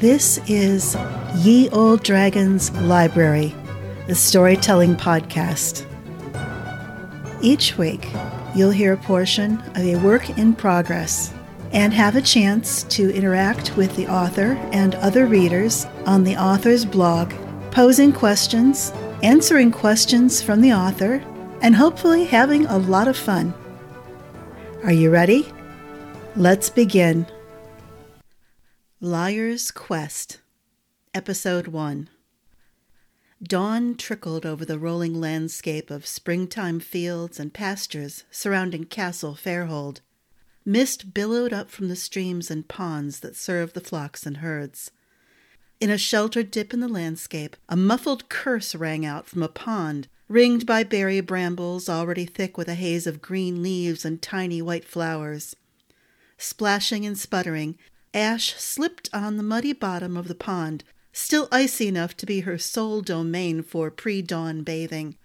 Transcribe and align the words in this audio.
This 0.00 0.40
is 0.48 0.96
Ye 1.40 1.68
Olde 1.68 2.02
Dragon's 2.02 2.72
Library, 2.72 3.54
the 4.06 4.14
storytelling 4.14 4.96
podcast. 4.96 5.84
Each 7.42 7.76
week, 7.76 8.08
you'll 8.54 8.70
hear 8.70 8.94
a 8.94 8.96
portion 8.96 9.60
of 9.60 9.84
a 9.84 9.96
work 9.96 10.38
in 10.38 10.54
progress 10.54 11.34
and 11.72 11.92
have 11.92 12.16
a 12.16 12.22
chance 12.22 12.84
to 12.84 13.14
interact 13.14 13.76
with 13.76 13.94
the 13.94 14.08
author 14.08 14.52
and 14.72 14.94
other 14.94 15.26
readers 15.26 15.84
on 16.06 16.24
the 16.24 16.34
author's 16.34 16.86
blog, 16.86 17.34
posing 17.70 18.10
questions, 18.10 18.94
answering 19.22 19.70
questions 19.70 20.40
from 20.40 20.62
the 20.62 20.72
author, 20.72 21.22
and 21.60 21.76
hopefully 21.76 22.24
having 22.24 22.64
a 22.64 22.78
lot 22.78 23.06
of 23.06 23.18
fun. 23.18 23.52
Are 24.82 24.92
you 24.92 25.10
ready? 25.10 25.46
Let's 26.36 26.70
begin. 26.70 27.26
Liars' 29.02 29.70
Quest, 29.70 30.40
Episode 31.14 31.68
1. 31.68 32.10
Dawn 33.42 33.94
trickled 33.94 34.44
over 34.44 34.66
the 34.66 34.78
rolling 34.78 35.18
landscape 35.18 35.90
of 35.90 36.06
springtime 36.06 36.80
fields 36.80 37.40
and 37.40 37.54
pastures 37.54 38.24
surrounding 38.30 38.84
Castle 38.84 39.34
Fairhold. 39.34 40.02
Mist 40.66 41.14
billowed 41.14 41.50
up 41.50 41.70
from 41.70 41.88
the 41.88 41.96
streams 41.96 42.50
and 42.50 42.68
ponds 42.68 43.20
that 43.20 43.36
serve 43.36 43.72
the 43.72 43.80
flocks 43.80 44.26
and 44.26 44.36
herds. 44.36 44.90
In 45.80 45.88
a 45.88 45.96
sheltered 45.96 46.50
dip 46.50 46.74
in 46.74 46.80
the 46.80 46.86
landscape, 46.86 47.56
a 47.70 47.78
muffled 47.78 48.28
curse 48.28 48.74
rang 48.74 49.06
out 49.06 49.26
from 49.26 49.42
a 49.42 49.48
pond 49.48 50.08
ringed 50.28 50.66
by 50.66 50.84
berry 50.84 51.22
brambles 51.22 51.88
already 51.88 52.26
thick 52.26 52.58
with 52.58 52.68
a 52.68 52.74
haze 52.74 53.06
of 53.06 53.22
green 53.22 53.62
leaves 53.62 54.04
and 54.04 54.20
tiny 54.20 54.60
white 54.60 54.84
flowers. 54.84 55.56
Splashing 56.36 57.06
and 57.06 57.18
sputtering, 57.18 57.78
Ash 58.12 58.54
slipped 58.56 59.08
on 59.12 59.36
the 59.36 59.42
muddy 59.42 59.72
bottom 59.72 60.16
of 60.16 60.26
the 60.26 60.34
pond, 60.34 60.82
still 61.12 61.48
icy 61.52 61.86
enough 61.86 62.16
to 62.16 62.26
be 62.26 62.40
her 62.40 62.58
sole 62.58 63.00
domain 63.00 63.62
for 63.62 63.90
pre 63.90 64.20
dawn 64.20 64.62
bathing. 64.62 65.16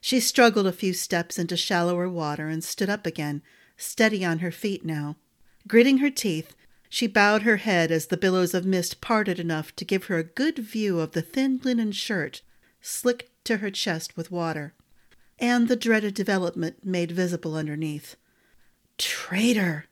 She 0.00 0.20
struggled 0.20 0.66
a 0.66 0.72
few 0.72 0.94
steps 0.94 1.38
into 1.38 1.56
shallower 1.56 2.08
water 2.08 2.48
and 2.48 2.64
stood 2.64 2.88
up 2.88 3.06
again, 3.06 3.42
steady 3.76 4.24
on 4.24 4.38
her 4.38 4.50
feet 4.50 4.84
now. 4.84 5.16
Gritting 5.68 5.98
her 5.98 6.10
teeth, 6.10 6.54
she 6.88 7.06
bowed 7.06 7.42
her 7.42 7.58
head 7.58 7.92
as 7.92 8.06
the 8.06 8.16
billows 8.16 8.54
of 8.54 8.64
mist 8.64 9.00
parted 9.02 9.38
enough 9.38 9.76
to 9.76 9.84
give 9.84 10.04
her 10.04 10.18
a 10.18 10.24
good 10.24 10.58
view 10.58 10.98
of 10.98 11.12
the 11.12 11.22
thin 11.22 11.60
linen 11.62 11.92
shirt, 11.92 12.40
slicked 12.80 13.30
to 13.44 13.58
her 13.58 13.70
chest 13.70 14.16
with 14.16 14.30
water, 14.30 14.74
and 15.38 15.68
the 15.68 15.76
dreaded 15.76 16.14
development 16.14 16.84
made 16.84 17.12
visible 17.12 17.54
underneath. 17.54 18.16
Traitor! 18.96 19.89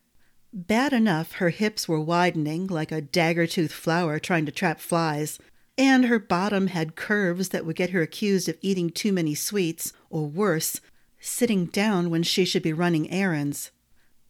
Bad 0.53 0.93
enough 0.93 1.33
her 1.33 1.51
hips 1.51 1.87
were 1.87 2.01
widening 2.01 2.67
like 2.67 2.91
a 2.91 3.03
dagger 3.03 3.47
toothed 3.47 3.73
flower 3.73 4.19
trying 4.19 4.47
to 4.47 4.53
trap 4.53 4.81
flies, 4.81 5.39
and 5.77 6.07
her 6.07 6.19
bottom 6.19 6.69
had 6.69 6.97
curves 6.97 7.51
that 7.51 7.67
would 7.67 7.77
get 7.77 7.91
her 7.91 8.03
accused 8.03 8.49
of 8.49 8.57
eating 8.63 8.91
too 8.91 9.13
many 9.13 9.35
sweets, 9.35 9.93
or 10.09 10.27
worse, 10.27 10.81
sitting 11.21 11.67
down 11.67 12.11
when 12.11 12.23
she 12.23 12.45
should 12.45 12.63
be 12.63 12.73
running 12.73 13.11
errands. 13.11 13.71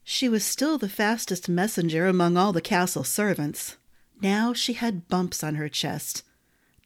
She 0.02 0.28
was 0.28 0.44
still 0.44 0.76
the 0.76 0.88
fastest 0.88 1.48
messenger 1.48 2.06
among 2.06 2.36
all 2.36 2.52
the 2.52 2.60
castle 2.60 3.04
servants. 3.04 3.76
Now 4.20 4.52
she 4.52 4.72
had 4.72 5.06
bumps 5.06 5.44
on 5.44 5.54
her 5.54 5.68
chest. 5.68 6.24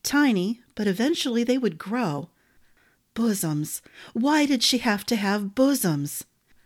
Tiny, 0.03 0.61
but 0.75 0.87
eventually 0.87 1.45
they 1.45 1.57
would 1.57 1.79
grow. 1.79 2.29
Bosoms. 3.15 3.81
Why 4.13 4.45
did 4.45 4.63
she 4.63 4.79
have 4.79 5.07
to 5.07 5.17
have 5.17 5.55
bosoms? 5.55 6.25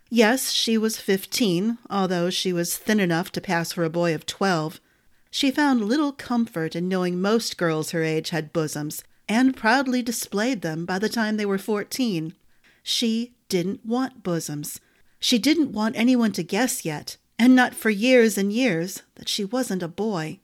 Yes, 0.09 0.51
she 0.51 0.77
was 0.77 0.99
fifteen, 0.99 1.77
although 1.89 2.29
she 2.29 2.53
was 2.53 2.77
thin 2.77 2.99
enough 2.99 3.31
to 3.33 3.41
pass 3.41 3.73
for 3.73 3.83
a 3.83 3.89
boy 3.89 4.15
of 4.15 4.25
twelve. 4.25 4.79
She 5.29 5.51
found 5.51 5.83
little 5.83 6.13
comfort 6.13 6.75
in 6.75 6.87
knowing 6.87 7.21
most 7.21 7.57
girls 7.57 7.91
her 7.91 8.03
age 8.03 8.29
had 8.29 8.53
bosoms, 8.53 9.03
and 9.27 9.57
proudly 9.57 10.01
displayed 10.01 10.61
them 10.61 10.85
by 10.85 10.97
the 10.97 11.09
time 11.09 11.35
they 11.35 11.45
were 11.45 11.57
fourteen. 11.57 12.33
She 12.83 13.33
didn't 13.49 13.85
want 13.85 14.23
bosoms. 14.23 14.79
She 15.19 15.37
didn't 15.37 15.73
want 15.73 15.97
anyone 15.97 16.31
to 16.33 16.43
guess 16.43 16.85
yet, 16.85 17.17
and 17.37 17.53
not 17.53 17.75
for 17.75 17.89
years 17.89 18.37
and 18.37 18.53
years, 18.53 19.03
that 19.15 19.27
she 19.27 19.43
wasn't 19.43 19.83
a 19.83 19.89
boy. 19.89 20.39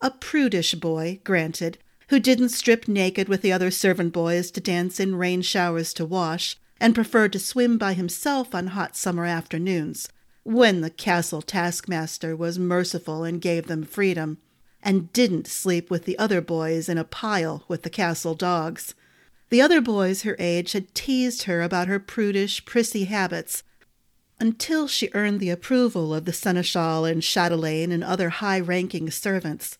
A 0.00 0.10
prudish 0.10 0.74
boy, 0.74 1.20
granted, 1.22 1.78
who 2.08 2.18
didn't 2.18 2.48
strip 2.48 2.88
naked 2.88 3.28
with 3.28 3.42
the 3.42 3.52
other 3.52 3.70
servant 3.70 4.12
boys 4.12 4.50
to 4.50 4.60
dance 4.60 4.98
in 4.98 5.14
rain 5.14 5.42
showers 5.42 5.94
to 5.94 6.04
wash, 6.04 6.56
and 6.80 6.94
preferred 6.94 7.32
to 7.32 7.38
swim 7.38 7.78
by 7.78 7.94
himself 7.94 8.54
on 8.54 8.68
hot 8.68 8.96
summer 8.96 9.24
afternoons, 9.24 10.08
when 10.42 10.80
the 10.80 10.90
castle 10.90 11.42
taskmaster 11.42 12.36
was 12.36 12.58
merciful 12.58 13.24
and 13.24 13.40
gave 13.40 13.66
them 13.66 13.82
freedom, 13.82 14.38
and 14.82 15.12
didn't 15.12 15.46
sleep 15.46 15.90
with 15.90 16.04
the 16.04 16.18
other 16.18 16.40
boys 16.40 16.88
in 16.88 16.98
a 16.98 17.04
pile 17.04 17.64
with 17.66 17.82
the 17.82 17.90
castle 17.90 18.34
dogs. 18.34 18.94
The 19.50 19.60
other 19.60 19.80
boys 19.80 20.22
her 20.22 20.36
age 20.38 20.72
had 20.72 20.94
teased 20.94 21.44
her 21.44 21.62
about 21.62 21.88
her 21.88 21.98
prudish, 21.98 22.64
prissy 22.64 23.04
habits, 23.04 23.62
until 24.38 24.86
she 24.86 25.10
earned 25.14 25.40
the 25.40 25.50
approval 25.50 26.14
of 26.14 26.24
the 26.24 26.32
seneschal 26.32 27.04
and 27.04 27.22
chatelaine 27.22 27.90
and 27.90 28.04
other 28.04 28.28
high 28.28 28.60
ranking 28.60 29.10
servants. 29.10 29.78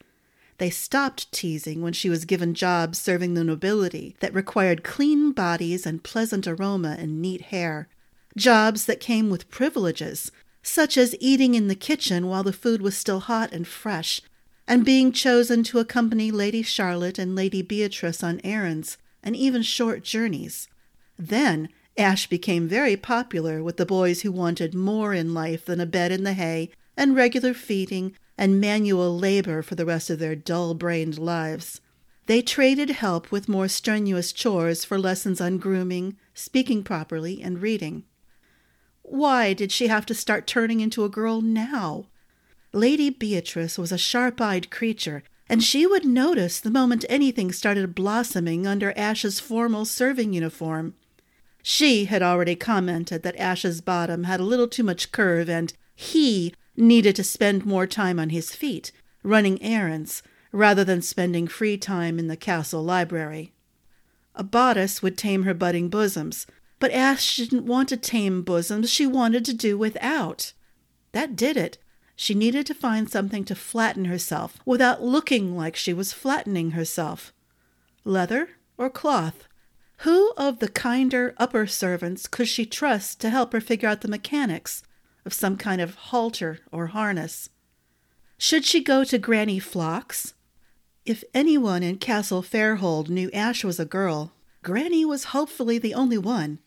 They 0.58 0.70
stopped 0.70 1.30
teasing 1.32 1.82
when 1.82 1.92
she 1.92 2.08
was 2.08 2.24
given 2.24 2.54
jobs 2.54 2.98
serving 2.98 3.34
the 3.34 3.44
nobility 3.44 4.16
that 4.20 4.34
required 4.34 4.84
clean 4.84 5.32
bodies 5.32 5.84
and 5.84 6.02
pleasant 6.02 6.46
aroma 6.46 6.96
and 6.98 7.20
neat 7.20 7.42
hair. 7.42 7.88
Jobs 8.36 8.86
that 8.86 9.00
came 9.00 9.28
with 9.28 9.50
privileges, 9.50 10.32
such 10.62 10.96
as 10.96 11.14
eating 11.20 11.54
in 11.54 11.68
the 11.68 11.74
kitchen 11.74 12.26
while 12.26 12.42
the 12.42 12.52
food 12.52 12.80
was 12.80 12.96
still 12.96 13.20
hot 13.20 13.52
and 13.52 13.66
fresh, 13.66 14.20
and 14.66 14.84
being 14.84 15.12
chosen 15.12 15.62
to 15.62 15.78
accompany 15.78 16.30
Lady 16.30 16.62
Charlotte 16.62 17.18
and 17.18 17.36
Lady 17.36 17.62
Beatrice 17.62 18.22
on 18.22 18.40
errands 18.42 18.98
and 19.22 19.36
even 19.36 19.62
short 19.62 20.02
journeys. 20.02 20.68
Then 21.18 21.68
Ash 21.98 22.26
became 22.26 22.68
very 22.68 22.96
popular 22.96 23.62
with 23.62 23.76
the 23.76 23.86
boys 23.86 24.22
who 24.22 24.32
wanted 24.32 24.74
more 24.74 25.14
in 25.14 25.34
life 25.34 25.64
than 25.64 25.80
a 25.80 25.86
bed 25.86 26.12
in 26.12 26.24
the 26.24 26.34
hay 26.34 26.70
and 26.96 27.14
regular 27.14 27.54
feeding 27.54 28.14
and 28.38 28.60
manual 28.60 29.16
labor 29.16 29.62
for 29.62 29.74
the 29.74 29.86
rest 29.86 30.10
of 30.10 30.18
their 30.18 30.36
dull 30.36 30.74
brained 30.74 31.18
lives. 31.18 31.80
They 32.26 32.42
traded 32.42 32.90
help 32.90 33.30
with 33.30 33.48
more 33.48 33.68
strenuous 33.68 34.32
chores 34.32 34.84
for 34.84 34.98
lessons 34.98 35.40
on 35.40 35.58
grooming, 35.58 36.16
speaking 36.34 36.82
properly, 36.82 37.40
and 37.40 37.62
reading. 37.62 38.04
Why 39.02 39.52
did 39.52 39.70
she 39.70 39.86
have 39.86 40.04
to 40.06 40.14
start 40.14 40.46
turning 40.46 40.80
into 40.80 41.04
a 41.04 41.08
girl 41.08 41.40
now? 41.40 42.06
Lady 42.72 43.08
Beatrice 43.10 43.78
was 43.78 43.92
a 43.92 43.98
sharp 43.98 44.40
eyed 44.40 44.70
creature, 44.70 45.22
and 45.48 45.62
she 45.62 45.86
would 45.86 46.04
notice 46.04 46.58
the 46.58 46.70
moment 46.70 47.04
anything 47.08 47.52
started 47.52 47.94
blossoming 47.94 48.66
under 48.66 48.92
Ash's 48.98 49.38
formal 49.38 49.84
serving 49.84 50.32
uniform. 50.32 50.94
She 51.62 52.06
had 52.06 52.22
already 52.22 52.56
commented 52.56 53.22
that 53.22 53.38
Ash's 53.38 53.80
bottom 53.80 54.24
had 54.24 54.40
a 54.40 54.44
little 54.44 54.68
too 54.68 54.82
much 54.82 55.12
curve, 55.12 55.48
and 55.48 55.72
he 55.94 56.52
needed 56.76 57.16
to 57.16 57.24
spend 57.24 57.66
more 57.66 57.86
time 57.86 58.18
on 58.18 58.30
his 58.30 58.54
feet, 58.54 58.92
running 59.22 59.62
errands, 59.62 60.22
rather 60.52 60.84
than 60.84 61.02
spending 61.02 61.46
free 61.46 61.76
time 61.76 62.18
in 62.18 62.28
the 62.28 62.36
castle 62.36 62.82
library. 62.82 63.52
A 64.34 64.44
bodice 64.44 65.02
would 65.02 65.16
tame 65.16 65.44
her 65.44 65.54
budding 65.54 65.88
bosoms, 65.88 66.46
but 66.78 66.92
Ash 66.92 67.36
didn't 67.36 67.66
want 67.66 67.88
to 67.88 67.96
tame 67.96 68.42
bosoms, 68.42 68.90
she 68.90 69.06
wanted 69.06 69.44
to 69.46 69.54
do 69.54 69.78
without. 69.78 70.52
That 71.12 71.36
did 71.36 71.56
it. 71.56 71.78
She 72.14 72.34
needed 72.34 72.66
to 72.66 72.74
find 72.74 73.10
something 73.10 73.44
to 73.44 73.54
flatten 73.54 74.06
herself 74.06 74.58
without 74.64 75.02
looking 75.02 75.56
like 75.56 75.76
she 75.76 75.92
was 75.92 76.12
flattening 76.12 76.72
herself. 76.72 77.32
Leather 78.04 78.50
or 78.78 78.88
cloth? 78.90 79.46
Who 79.98 80.32
of 80.36 80.58
the 80.58 80.68
kinder 80.68 81.34
upper 81.38 81.66
servants 81.66 82.26
could 82.26 82.48
she 82.48 82.66
trust 82.66 83.20
to 83.20 83.30
help 83.30 83.52
her 83.52 83.60
figure 83.60 83.88
out 83.88 84.02
the 84.02 84.08
mechanics? 84.08 84.82
Of 85.26 85.34
some 85.34 85.56
kind 85.56 85.80
of 85.80 85.96
halter 85.96 86.60
or 86.70 86.86
harness. 86.86 87.50
Should 88.38 88.64
she 88.64 88.80
go 88.80 89.02
to 89.02 89.18
Granny 89.18 89.58
Phlox? 89.58 90.34
If 91.04 91.24
anyone 91.34 91.82
in 91.82 91.98
Castle 91.98 92.42
Fairhold 92.42 93.08
knew 93.08 93.28
Ash 93.32 93.64
was 93.64 93.80
a 93.80 93.84
girl, 93.84 94.32
Granny 94.62 95.04
was 95.04 95.34
hopefully 95.34 95.78
the 95.78 95.94
only 95.94 96.16
one. 96.16 96.60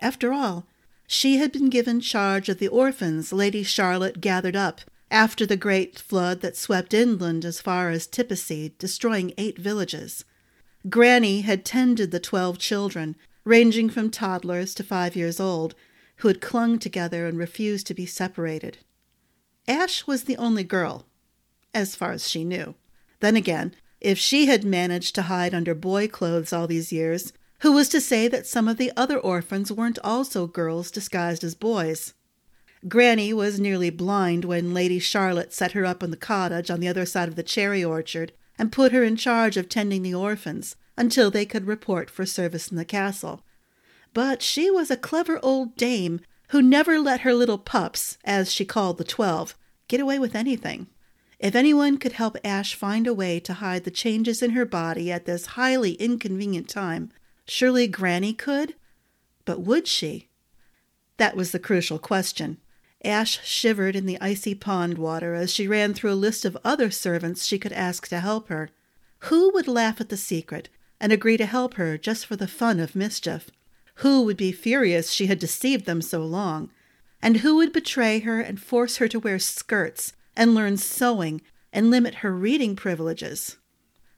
After 0.00 0.32
all, 0.32 0.66
she 1.06 1.36
had 1.36 1.52
been 1.52 1.70
given 1.70 2.00
charge 2.00 2.48
of 2.48 2.58
the 2.58 2.66
orphans 2.66 3.32
Lady 3.32 3.62
Charlotte 3.62 4.20
gathered 4.20 4.56
up 4.56 4.80
after 5.08 5.46
the 5.46 5.56
great 5.56 5.96
flood 5.96 6.40
that 6.40 6.56
swept 6.56 6.92
inland 6.92 7.44
as 7.44 7.60
far 7.60 7.90
as 7.90 8.08
Tippassy, 8.08 8.72
destroying 8.78 9.32
eight 9.38 9.56
villages. 9.56 10.24
Granny 10.88 11.42
had 11.42 11.64
tended 11.64 12.10
the 12.10 12.18
twelve 12.18 12.58
children, 12.58 13.14
ranging 13.44 13.88
from 13.88 14.10
toddlers 14.10 14.74
to 14.74 14.82
five 14.82 15.14
years 15.14 15.38
old, 15.38 15.76
who 16.20 16.28
had 16.28 16.40
clung 16.40 16.78
together 16.78 17.26
and 17.26 17.38
refused 17.38 17.86
to 17.86 17.94
be 17.94 18.06
separated. 18.06 18.78
Ash 19.66 20.06
was 20.06 20.24
the 20.24 20.36
only 20.36 20.64
girl, 20.64 21.06
as 21.74 21.94
far 21.94 22.12
as 22.12 22.28
she 22.28 22.44
knew. 22.44 22.74
Then 23.20 23.36
again, 23.36 23.74
if 24.00 24.18
she 24.18 24.46
had 24.46 24.64
managed 24.64 25.14
to 25.14 25.22
hide 25.22 25.54
under 25.54 25.74
boy 25.74 26.08
clothes 26.08 26.52
all 26.52 26.66
these 26.66 26.92
years, 26.92 27.32
who 27.60 27.72
was 27.72 27.88
to 27.90 28.00
say 28.00 28.28
that 28.28 28.46
some 28.46 28.68
of 28.68 28.78
the 28.78 28.92
other 28.96 29.18
orphans 29.18 29.70
weren't 29.70 29.98
also 30.02 30.46
girls 30.46 30.90
disguised 30.90 31.44
as 31.44 31.54
boys? 31.54 32.14
Granny 32.88 33.32
was 33.34 33.60
nearly 33.60 33.90
blind 33.90 34.46
when 34.46 34.72
Lady 34.72 34.98
Charlotte 34.98 35.52
set 35.52 35.72
her 35.72 35.84
up 35.84 36.02
in 36.02 36.10
the 36.10 36.16
cottage 36.16 36.70
on 36.70 36.80
the 36.80 36.88
other 36.88 37.04
side 37.04 37.28
of 37.28 37.36
the 37.36 37.42
cherry 37.42 37.84
orchard 37.84 38.32
and 38.58 38.72
put 38.72 38.92
her 38.92 39.04
in 39.04 39.16
charge 39.16 39.58
of 39.58 39.68
tending 39.68 40.02
the 40.02 40.14
orphans 40.14 40.76
until 40.96 41.30
they 41.30 41.44
could 41.44 41.66
report 41.66 42.08
for 42.08 42.24
service 42.24 42.68
in 42.68 42.78
the 42.78 42.84
castle. 42.84 43.42
But 44.12 44.42
she 44.42 44.70
was 44.70 44.90
a 44.90 44.96
clever 44.96 45.38
old 45.42 45.76
dame 45.76 46.20
who 46.48 46.60
never 46.60 46.98
let 46.98 47.20
her 47.20 47.32
little 47.32 47.58
pups, 47.58 48.18
as 48.24 48.52
she 48.52 48.64
called 48.64 48.98
the 48.98 49.04
twelve, 49.04 49.56
get 49.86 50.00
away 50.00 50.18
with 50.18 50.34
anything. 50.34 50.88
If 51.38 51.54
anyone 51.54 51.96
could 51.96 52.12
help 52.12 52.36
Ash 52.44 52.74
find 52.74 53.06
a 53.06 53.14
way 53.14 53.40
to 53.40 53.54
hide 53.54 53.84
the 53.84 53.90
changes 53.90 54.42
in 54.42 54.50
her 54.50 54.66
body 54.66 55.10
at 55.10 55.26
this 55.26 55.46
highly 55.46 55.92
inconvenient 55.92 56.68
time, 56.68 57.12
surely 57.46 57.86
Granny 57.86 58.34
could? 58.34 58.74
But 59.44 59.60
would 59.60 59.86
she? 59.86 60.28
That 61.16 61.36
was 61.36 61.52
the 61.52 61.58
crucial 61.58 61.98
question. 61.98 62.58
Ash 63.04 63.40
shivered 63.46 63.96
in 63.96 64.06
the 64.06 64.20
icy 64.20 64.54
pond 64.54 64.98
water 64.98 65.34
as 65.34 65.50
she 65.52 65.66
ran 65.66 65.94
through 65.94 66.12
a 66.12 66.14
list 66.14 66.44
of 66.44 66.58
other 66.64 66.90
servants 66.90 67.46
she 67.46 67.58
could 67.58 67.72
ask 67.72 68.08
to 68.08 68.20
help 68.20 68.48
her. 68.48 68.70
Who 69.20 69.50
would 69.52 69.68
laugh 69.68 70.00
at 70.00 70.08
the 70.08 70.16
secret 70.16 70.68
and 71.00 71.12
agree 71.12 71.36
to 71.36 71.46
help 71.46 71.74
her 71.74 71.96
just 71.96 72.26
for 72.26 72.36
the 72.36 72.48
fun 72.48 72.80
of 72.80 72.96
mischief? 72.96 73.50
Who 74.00 74.22
would 74.22 74.38
be 74.38 74.50
furious 74.50 75.10
she 75.10 75.26
had 75.26 75.38
deceived 75.38 75.84
them 75.84 76.00
so 76.00 76.24
long? 76.24 76.70
And 77.20 77.38
who 77.38 77.56
would 77.56 77.70
betray 77.70 78.20
her 78.20 78.40
and 78.40 78.58
force 78.58 78.96
her 78.96 79.08
to 79.08 79.20
wear 79.20 79.38
skirts 79.38 80.14
and 80.34 80.54
learn 80.54 80.78
sewing 80.78 81.42
and 81.70 81.90
limit 81.90 82.16
her 82.16 82.32
reading 82.32 82.76
privileges? 82.76 83.58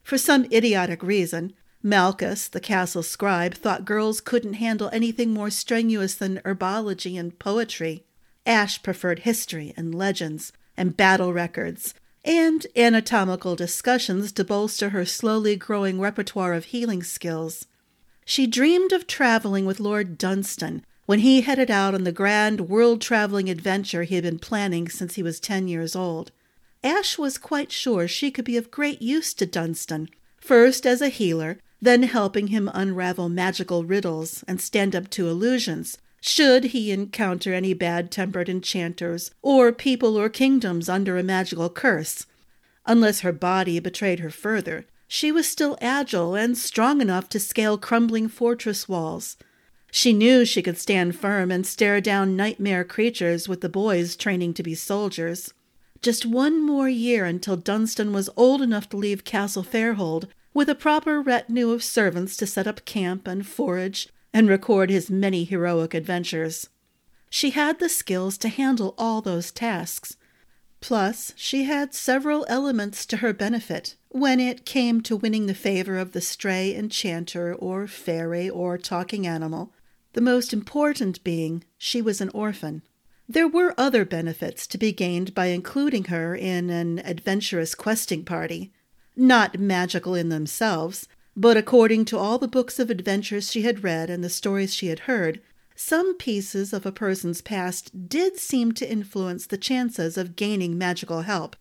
For 0.04 0.16
some 0.18 0.46
idiotic 0.52 1.02
reason, 1.02 1.52
Malchus, 1.82 2.46
the 2.46 2.60
castle 2.60 3.02
scribe, 3.02 3.54
thought 3.54 3.84
girls 3.84 4.20
couldn't 4.20 4.54
handle 4.54 4.88
anything 4.92 5.34
more 5.34 5.50
strenuous 5.50 6.14
than 6.14 6.40
herbology 6.44 7.18
and 7.18 7.36
poetry. 7.40 8.04
Ash 8.46 8.80
preferred 8.84 9.20
history 9.20 9.74
and 9.76 9.92
legends 9.92 10.52
and 10.76 10.96
battle 10.96 11.32
records 11.32 11.92
and 12.24 12.68
anatomical 12.76 13.56
discussions 13.56 14.30
to 14.30 14.44
bolster 14.44 14.90
her 14.90 15.04
slowly 15.04 15.56
growing 15.56 15.98
repertoire 15.98 16.52
of 16.52 16.66
healing 16.66 17.02
skills. 17.02 17.66
She 18.24 18.46
dreamed 18.46 18.92
of 18.92 19.06
traveling 19.06 19.66
with 19.66 19.80
Lord 19.80 20.16
Dunstan 20.16 20.84
when 21.06 21.18
he 21.18 21.40
headed 21.40 21.70
out 21.70 21.94
on 21.94 22.04
the 22.04 22.12
grand 22.12 22.68
world 22.68 23.00
traveling 23.00 23.50
adventure 23.50 24.04
he 24.04 24.14
had 24.14 24.24
been 24.24 24.38
planning 24.38 24.88
since 24.88 25.16
he 25.16 25.22
was 25.22 25.40
ten 25.40 25.68
years 25.68 25.96
old. 25.96 26.30
Ash 26.84 27.18
was 27.18 27.38
quite 27.38 27.70
sure 27.70 28.08
she 28.08 28.30
could 28.30 28.44
be 28.44 28.56
of 28.56 28.70
great 28.70 29.02
use 29.02 29.34
to 29.34 29.46
Dunstan, 29.46 30.08
first 30.36 30.86
as 30.86 31.00
a 31.00 31.08
healer, 31.08 31.58
then 31.80 32.04
helping 32.04 32.48
him 32.48 32.70
unravel 32.72 33.28
magical 33.28 33.84
riddles 33.84 34.44
and 34.46 34.60
stand 34.60 34.94
up 34.94 35.10
to 35.10 35.28
illusions, 35.28 35.98
should 36.20 36.64
he 36.64 36.92
encounter 36.92 37.52
any 37.52 37.74
bad 37.74 38.10
tempered 38.10 38.48
enchanters 38.48 39.32
or 39.42 39.72
people 39.72 40.16
or 40.16 40.28
kingdoms 40.28 40.88
under 40.88 41.18
a 41.18 41.22
magical 41.22 41.68
curse. 41.68 42.26
Unless 42.86 43.20
her 43.20 43.32
body 43.32 43.80
betrayed 43.80 44.20
her 44.20 44.30
further, 44.30 44.86
she 45.14 45.30
was 45.30 45.46
still 45.46 45.76
agile 45.82 46.34
and 46.34 46.56
strong 46.56 47.02
enough 47.02 47.28
to 47.28 47.38
scale 47.38 47.76
crumbling 47.76 48.28
fortress 48.28 48.88
walls. 48.88 49.36
She 49.90 50.14
knew 50.14 50.46
she 50.46 50.62
could 50.62 50.78
stand 50.78 51.14
firm 51.14 51.50
and 51.50 51.66
stare 51.66 52.00
down 52.00 52.34
nightmare 52.34 52.82
creatures 52.82 53.46
with 53.46 53.60
the 53.60 53.68
boys 53.68 54.16
training 54.16 54.54
to 54.54 54.62
be 54.62 54.74
soldiers. 54.74 55.52
Just 56.00 56.24
one 56.24 56.64
more 56.64 56.88
year 56.88 57.26
until 57.26 57.58
Dunstan 57.58 58.14
was 58.14 58.30
old 58.38 58.62
enough 58.62 58.88
to 58.88 58.96
leave 58.96 59.22
Castle 59.22 59.62
Fairhold 59.62 60.28
with 60.54 60.70
a 60.70 60.74
proper 60.74 61.20
retinue 61.20 61.72
of 61.72 61.84
servants 61.84 62.34
to 62.38 62.46
set 62.46 62.66
up 62.66 62.86
camp 62.86 63.28
and 63.28 63.46
forage 63.46 64.08
and 64.32 64.48
record 64.48 64.88
his 64.88 65.10
many 65.10 65.44
heroic 65.44 65.92
adventures. 65.92 66.70
She 67.28 67.50
had 67.50 67.80
the 67.80 67.90
skills 67.90 68.38
to 68.38 68.48
handle 68.48 68.94
all 68.96 69.20
those 69.20 69.52
tasks. 69.52 70.16
Plus, 70.80 71.34
she 71.36 71.64
had 71.64 71.92
several 71.92 72.46
elements 72.48 73.04
to 73.04 73.18
her 73.18 73.34
benefit 73.34 73.96
when 74.12 74.38
it 74.38 74.66
came 74.66 75.00
to 75.00 75.16
winning 75.16 75.46
the 75.46 75.54
favor 75.54 75.96
of 75.96 76.12
the 76.12 76.20
stray 76.20 76.74
enchanter 76.76 77.54
or 77.54 77.86
fairy 77.86 78.48
or 78.48 78.76
talking 78.76 79.26
animal, 79.26 79.72
the 80.12 80.20
most 80.20 80.52
important 80.52 81.24
being 81.24 81.64
she 81.78 82.02
was 82.02 82.20
an 82.20 82.28
orphan. 82.34 82.82
There 83.26 83.48
were 83.48 83.74
other 83.78 84.04
benefits 84.04 84.66
to 84.66 84.76
be 84.76 84.92
gained 84.92 85.34
by 85.34 85.46
including 85.46 86.04
her 86.04 86.36
in 86.36 86.68
an 86.68 86.98
adventurous 86.98 87.74
questing 87.74 88.22
party, 88.22 88.70
not 89.16 89.58
magical 89.58 90.14
in 90.14 90.28
themselves, 90.28 91.08
but 91.34 91.56
according 91.56 92.04
to 92.06 92.18
all 92.18 92.36
the 92.36 92.46
books 92.46 92.78
of 92.78 92.90
adventures 92.90 93.50
she 93.50 93.62
had 93.62 93.82
read 93.82 94.10
and 94.10 94.22
the 94.22 94.28
stories 94.28 94.74
she 94.74 94.88
had 94.88 95.00
heard, 95.00 95.40
some 95.74 96.18
pieces 96.18 96.74
of 96.74 96.84
a 96.84 96.92
person's 96.92 97.40
past 97.40 98.10
did 98.10 98.36
seem 98.36 98.72
to 98.72 98.90
influence 98.90 99.46
the 99.46 99.56
chances 99.56 100.18
of 100.18 100.36
gaining 100.36 100.76
magical 100.76 101.22
help. 101.22 101.56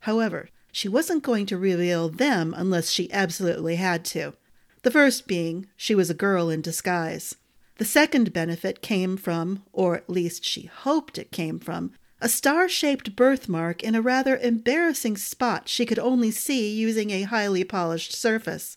However, 0.00 0.50
she 0.74 0.88
wasn't 0.88 1.22
going 1.22 1.46
to 1.46 1.56
reveal 1.56 2.08
them 2.08 2.52
unless 2.56 2.90
she 2.90 3.10
absolutely 3.12 3.76
had 3.76 4.04
to. 4.04 4.34
The 4.82 4.90
first 4.90 5.28
being, 5.28 5.66
she 5.76 5.94
was 5.94 6.10
a 6.10 6.14
girl 6.14 6.50
in 6.50 6.62
disguise. 6.62 7.36
The 7.78 7.84
second 7.84 8.32
benefit 8.32 8.82
came 8.82 9.16
from, 9.16 9.62
or 9.72 9.94
at 9.94 10.10
least 10.10 10.44
she 10.44 10.66
hoped 10.66 11.16
it 11.16 11.30
came 11.30 11.60
from, 11.60 11.92
a 12.20 12.28
star 12.28 12.68
shaped 12.68 13.14
birthmark 13.14 13.84
in 13.84 13.94
a 13.94 14.02
rather 14.02 14.36
embarrassing 14.36 15.16
spot 15.16 15.68
she 15.68 15.86
could 15.86 16.00
only 16.00 16.32
see 16.32 16.74
using 16.74 17.10
a 17.10 17.22
highly 17.22 17.62
polished 17.62 18.12
surface. 18.12 18.76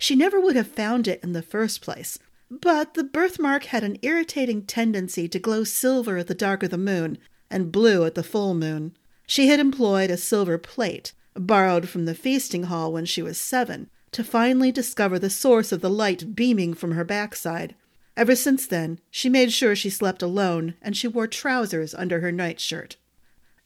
She 0.00 0.16
never 0.16 0.40
would 0.40 0.56
have 0.56 0.66
found 0.66 1.06
it 1.06 1.22
in 1.22 1.32
the 1.32 1.42
first 1.42 1.80
place, 1.80 2.18
but 2.50 2.94
the 2.94 3.04
birthmark 3.04 3.66
had 3.66 3.84
an 3.84 3.98
irritating 4.02 4.62
tendency 4.62 5.28
to 5.28 5.38
glow 5.38 5.62
silver 5.62 6.16
at 6.16 6.26
the 6.26 6.34
dark 6.34 6.64
of 6.64 6.70
the 6.70 6.76
moon 6.76 7.18
and 7.48 7.70
blue 7.70 8.04
at 8.04 8.16
the 8.16 8.24
full 8.24 8.52
moon. 8.52 8.96
She 9.28 9.46
had 9.46 9.60
employed 9.60 10.10
a 10.10 10.16
silver 10.16 10.58
plate, 10.58 11.12
borrowed 11.38 11.88
from 11.88 12.04
the 12.04 12.14
feasting 12.14 12.64
hall 12.64 12.92
when 12.92 13.04
she 13.04 13.22
was 13.22 13.38
seven, 13.38 13.90
to 14.12 14.24
finally 14.24 14.72
discover 14.72 15.18
the 15.18 15.30
source 15.30 15.72
of 15.72 15.80
the 15.80 15.90
light 15.90 16.34
beaming 16.34 16.74
from 16.74 16.92
her 16.92 17.04
backside. 17.04 17.74
Ever 18.16 18.34
since 18.34 18.66
then, 18.66 18.98
she 19.10 19.28
made 19.28 19.52
sure 19.52 19.76
she 19.76 19.90
slept 19.90 20.22
alone 20.22 20.74
and 20.80 20.96
she 20.96 21.06
wore 21.06 21.26
trousers 21.26 21.94
under 21.94 22.20
her 22.20 22.32
nightshirt. 22.32 22.96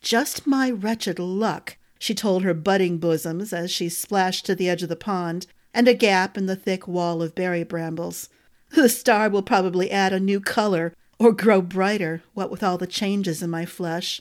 Just 0.00 0.46
my 0.46 0.70
wretched 0.70 1.19
luck, 1.19 1.76
she 1.99 2.14
told 2.14 2.43
her 2.43 2.55
budding 2.55 2.99
bosoms 2.99 3.52
as 3.52 3.70
she 3.70 3.88
splashed 3.88 4.46
to 4.46 4.55
the 4.55 4.69
edge 4.69 4.82
of 4.82 4.88
the 4.88 4.96
pond 4.96 5.46
and 5.72 5.87
a 5.87 5.94
gap 5.94 6.37
in 6.37 6.46
the 6.46 6.56
thick 6.56 6.88
wall 6.88 7.22
of 7.22 7.34
berry 7.34 7.62
brambles. 7.62 8.28
The 8.70 8.88
star 8.88 9.28
will 9.28 9.43
probably 9.43 9.90
add 9.90 10.12
a 10.12 10.20
new 10.20 10.40
color 10.40 10.94
or 11.19 11.32
grow 11.32 11.61
brighter, 11.61 12.22
what 12.34 12.50
with 12.50 12.62
all 12.62 12.78
the 12.78 12.87
changes 12.87 13.43
in 13.43 13.50
my 13.50 13.67
flesh. 13.67 14.20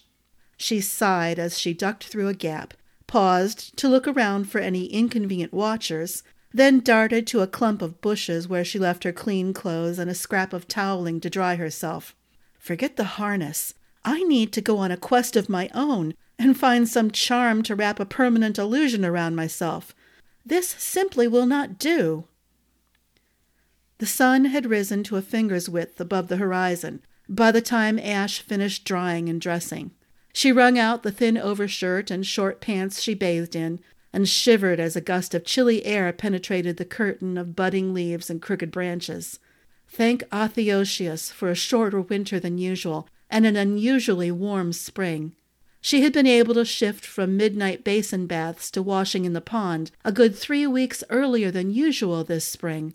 She 0.58 0.82
sighed 0.82 1.40
as 1.40 1.58
she 1.58 1.74
ducked 1.74 2.04
through 2.04 2.28
a 2.28 2.34
gap, 2.34 2.74
paused 3.10 3.76
to 3.76 3.90
look 3.90 4.08
around 4.08 4.48
for 4.50 4.60
any 4.60 4.86
inconvenient 4.86 5.52
watchers, 5.52 6.22
then 6.54 6.80
darted 6.80 7.26
to 7.26 7.42
a 7.42 7.48
clump 7.48 7.82
of 7.82 8.00
bushes 8.02 8.48
where 8.48 8.64
she 8.64 8.78
left 8.78 9.04
her 9.04 9.12
clean 9.12 9.52
clothes 9.52 9.98
and 9.98 10.12
a 10.12 10.16
scrap 10.16 10.54
of 10.54 10.68
toweling 10.68 11.20
to 11.20 11.30
dry 11.30 11.56
herself. 11.56 12.16
Forget 12.60 12.98
the 12.98 13.16
harness. 13.18 13.74
I 14.06 14.22
need 14.24 14.54
to 14.54 14.62
go 14.62 14.78
on 14.78 14.92
a 14.92 14.98
quest 14.98 15.36
of 15.36 15.50
my 15.50 15.72
own 15.74 16.14
and 16.38 16.56
find 16.56 16.88
some 16.88 17.10
charm 17.10 17.64
to 17.64 17.76
wrap 17.76 18.00
a 18.00 18.06
permanent 18.06 18.60
illusion 18.60 19.04
around 19.04 19.36
myself. 19.36 19.96
This 20.46 20.68
simply 20.68 21.28
will 21.28 21.48
not 21.48 21.80
do. 21.80 22.26
The 23.98 24.06
sun 24.06 24.46
had 24.46 24.68
risen 24.68 25.04
to 25.06 25.18
a 25.18 25.24
finger's 25.24 25.68
width 25.68 26.00
above 26.00 26.28
the 26.28 26.38
horizon 26.38 27.02
by 27.28 27.52
the 27.52 27.62
time 27.62 27.98
Ash 27.98 28.40
finished 28.40 28.86
drying 28.86 29.30
and 29.30 29.42
dressing. 29.42 29.92
She 30.40 30.54
wrung 30.54 30.80
out 30.80 31.04
the 31.04 31.12
thin 31.12 31.38
overshirt 31.38 32.10
and 32.10 32.26
short 32.26 32.62
pants 32.62 33.02
she 33.02 33.14
bathed 33.14 33.58
in, 33.58 33.82
and 34.14 34.26
shivered 34.26 34.80
as 34.80 34.96
a 34.96 35.02
gust 35.02 35.36
of 35.36 35.44
chilly 35.44 35.84
air 35.84 36.14
penetrated 36.14 36.78
the 36.78 36.86
curtain 36.86 37.38
of 37.38 37.58
budding 37.58 37.94
leaves 37.94 38.30
and 38.30 38.42
crooked 38.42 38.72
branches. 38.72 39.40
Thank 39.90 40.24
Athiochius 40.32 41.30
for 41.30 41.50
a 41.50 41.56
shorter 41.56 42.00
winter 42.00 42.40
than 42.40 42.58
usual 42.58 43.10
and 43.30 43.46
an 43.46 43.58
unusually 43.58 44.32
warm 44.32 44.72
spring. 44.72 45.36
She 45.82 46.04
had 46.04 46.14
been 46.14 46.26
able 46.26 46.54
to 46.54 46.64
shift 46.64 47.06
from 47.06 47.36
midnight 47.36 47.84
basin 47.84 48.26
baths 48.26 48.72
to 48.72 48.82
washing 48.82 49.26
in 49.26 49.34
the 49.34 49.42
pond 49.42 49.92
a 50.06 50.14
good 50.14 50.38
three 50.38 50.66
weeks 50.66 51.04
earlier 51.10 51.52
than 51.52 51.74
usual 51.74 52.24
this 52.24 52.46
spring. 52.46 52.94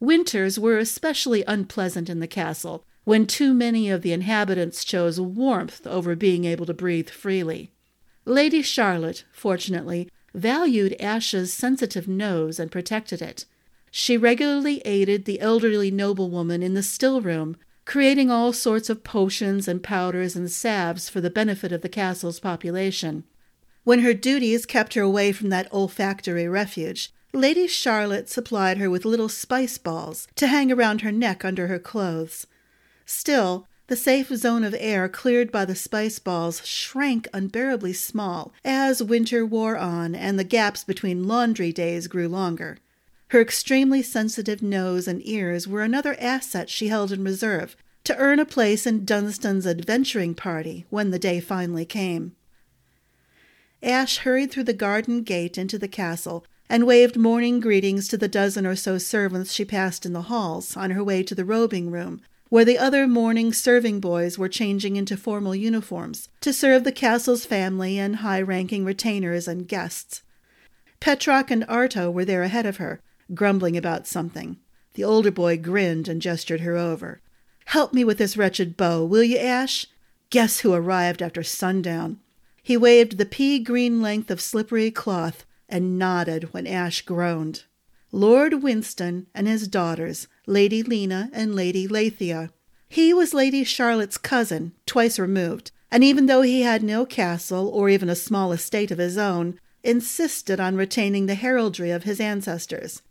Winters 0.00 0.58
were 0.58 0.78
especially 0.78 1.44
unpleasant 1.46 2.08
in 2.08 2.20
the 2.20 2.26
castle, 2.26 2.86
when 3.06 3.24
too 3.24 3.54
many 3.54 3.88
of 3.88 4.02
the 4.02 4.12
inhabitants 4.12 4.84
chose 4.84 5.20
warmth 5.20 5.86
over 5.86 6.16
being 6.16 6.44
able 6.44 6.66
to 6.66 6.74
breathe 6.74 7.08
freely. 7.08 7.70
Lady 8.24 8.60
Charlotte, 8.60 9.24
fortunately, 9.32 10.10
valued 10.34 10.96
Ash's 10.98 11.52
sensitive 11.52 12.08
nose 12.08 12.58
and 12.58 12.68
protected 12.68 13.22
it. 13.22 13.44
She 13.92 14.16
regularly 14.16 14.82
aided 14.84 15.24
the 15.24 15.38
elderly 15.38 15.88
noblewoman 15.92 16.64
in 16.64 16.74
the 16.74 16.82
still 16.82 17.20
room, 17.20 17.56
creating 17.84 18.28
all 18.28 18.52
sorts 18.52 18.90
of 18.90 19.04
potions 19.04 19.68
and 19.68 19.84
powders 19.84 20.34
and 20.34 20.50
salves 20.50 21.08
for 21.08 21.20
the 21.20 21.30
benefit 21.30 21.70
of 21.70 21.82
the 21.82 21.88
castle's 21.88 22.40
population. 22.40 23.22
When 23.84 24.00
her 24.00 24.14
duties 24.14 24.66
kept 24.66 24.94
her 24.94 25.02
away 25.02 25.30
from 25.30 25.50
that 25.50 25.72
olfactory 25.72 26.48
refuge, 26.48 27.12
Lady 27.32 27.68
Charlotte 27.68 28.28
supplied 28.28 28.78
her 28.78 28.90
with 28.90 29.04
little 29.04 29.28
spice 29.28 29.78
balls 29.78 30.26
to 30.34 30.48
hang 30.48 30.72
around 30.72 31.02
her 31.02 31.12
neck 31.12 31.44
under 31.44 31.68
her 31.68 31.78
clothes. 31.78 32.48
Still, 33.06 33.68
The 33.88 33.96
safe 33.96 34.28
zone 34.28 34.64
of 34.64 34.74
air 34.78 35.08
cleared 35.08 35.52
by 35.52 35.64
the 35.64 35.76
spice 35.76 36.18
balls 36.18 36.60
shrank 36.66 37.28
unbearably 37.32 37.92
small 37.92 38.52
as 38.64 39.00
winter 39.00 39.46
wore 39.46 39.76
on 39.76 40.16
and 40.16 40.36
the 40.36 40.44
gaps 40.44 40.82
between 40.82 41.28
laundry 41.28 41.72
days 41.72 42.08
grew 42.08 42.26
longer. 42.28 42.78
Her 43.28 43.40
extremely 43.40 44.02
sensitive 44.02 44.60
nose 44.60 45.06
and 45.06 45.24
ears 45.24 45.68
were 45.68 45.82
another 45.82 46.16
asset 46.18 46.68
she 46.68 46.88
held 46.88 47.12
in 47.12 47.22
reserve 47.22 47.76
to 48.04 48.16
earn 48.16 48.40
a 48.40 48.44
place 48.44 48.86
in 48.86 49.04
Dunstan's 49.04 49.66
adventuring 49.68 50.34
party 50.34 50.84
when 50.90 51.12
the 51.12 51.18
day 51.18 51.38
finally 51.38 51.84
came. 51.84 52.34
Ash 53.84 54.18
hurried 54.18 54.50
through 54.50 54.64
the 54.64 54.72
garden 54.72 55.22
gate 55.22 55.56
into 55.56 55.78
the 55.78 55.88
castle 55.88 56.44
and 56.68 56.86
waved 56.86 57.16
morning 57.16 57.60
greetings 57.60 58.08
to 58.08 58.16
the 58.16 58.26
dozen 58.26 58.66
or 58.66 58.74
so 58.74 58.98
servants 58.98 59.52
she 59.52 59.64
passed 59.64 60.04
in 60.04 60.12
the 60.12 60.22
halls 60.22 60.76
on 60.76 60.90
her 60.90 61.04
way 61.04 61.22
to 61.22 61.36
the 61.36 61.44
robing 61.44 61.92
room, 61.92 62.20
where 62.48 62.64
the 62.64 62.78
other 62.78 63.06
morning 63.06 63.52
serving 63.52 64.00
boys 64.00 64.38
were 64.38 64.48
changing 64.48 64.96
into 64.96 65.16
formal 65.16 65.54
uniforms 65.54 66.28
to 66.40 66.52
serve 66.52 66.84
the 66.84 66.92
castle's 66.92 67.44
family 67.44 67.98
and 67.98 68.16
high 68.16 68.40
ranking 68.40 68.84
retainers 68.84 69.48
and 69.48 69.68
guests. 69.68 70.22
Petrock 71.00 71.50
and 71.50 71.64
Arto 71.64 72.12
were 72.12 72.24
there 72.24 72.42
ahead 72.42 72.66
of 72.66 72.76
her, 72.76 73.00
grumbling 73.34 73.76
about 73.76 74.06
something. 74.06 74.56
The 74.94 75.04
older 75.04 75.30
boy 75.30 75.58
grinned 75.58 76.08
and 76.08 76.22
gestured 76.22 76.60
her 76.60 76.76
over. 76.76 77.20
Help 77.66 77.92
me 77.92 78.04
with 78.04 78.18
this 78.18 78.36
wretched 78.36 78.76
bow, 78.76 79.04
will 79.04 79.24
you, 79.24 79.38
Ash? 79.38 79.86
Guess 80.30 80.60
who 80.60 80.72
arrived 80.72 81.20
after 81.20 81.42
sundown? 81.42 82.20
He 82.62 82.76
waved 82.76 83.18
the 83.18 83.26
pea 83.26 83.58
green 83.58 84.00
length 84.00 84.30
of 84.30 84.40
slippery 84.40 84.90
cloth 84.90 85.44
and 85.68 85.98
nodded 85.98 86.52
when 86.52 86.66
Ash 86.66 87.02
groaned. 87.02 87.64
Lord 88.12 88.62
Winston 88.62 89.26
and 89.34 89.46
his 89.46 89.68
daughters, 89.68 90.28
Lady 90.46 90.82
Lena 90.82 91.28
and 91.32 91.54
Lady 91.54 91.88
Lathia. 91.88 92.50
He 92.88 93.12
was 93.12 93.34
Lady 93.34 93.64
Charlotte's 93.64 94.16
cousin, 94.16 94.72
twice 94.86 95.18
removed, 95.18 95.72
and 95.90 96.04
even 96.04 96.26
though 96.26 96.42
he 96.42 96.62
had 96.62 96.82
no 96.82 97.04
castle 97.04 97.68
or 97.68 97.88
even 97.88 98.08
a 98.08 98.14
small 98.14 98.52
estate 98.52 98.90
of 98.90 98.98
his 98.98 99.18
own, 99.18 99.58
insisted 99.82 100.60
on 100.60 100.76
retaining 100.76 101.26
the 101.26 101.34
heraldry 101.34 101.90
of 101.90 102.04
his 102.04 102.20
ancestors, 102.20 103.02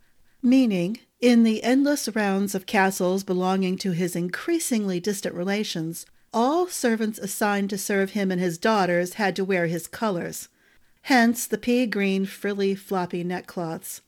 meaning, 0.42 0.98
in 1.20 1.42
the 1.42 1.62
endless 1.62 2.08
rounds 2.14 2.54
of 2.54 2.66
castles 2.66 3.22
belonging 3.22 3.78
to 3.78 3.92
his 3.92 4.16
increasingly 4.16 5.00
distant 5.00 5.34
relations, 5.34 6.06
all 6.32 6.66
servants 6.66 7.18
assigned 7.18 7.70
to 7.70 7.78
serve 7.78 8.10
him 8.10 8.30
and 8.30 8.40
his 8.40 8.58
daughters 8.58 9.14
had 9.14 9.36
to 9.36 9.44
wear 9.44 9.66
his 9.66 9.86
colors 9.86 10.48
hence 11.06 11.46
the 11.46 11.56
pea 11.56 11.86
green, 11.86 12.26
frilly, 12.26 12.74
floppy 12.74 13.22
neckcloths. 13.22 14.00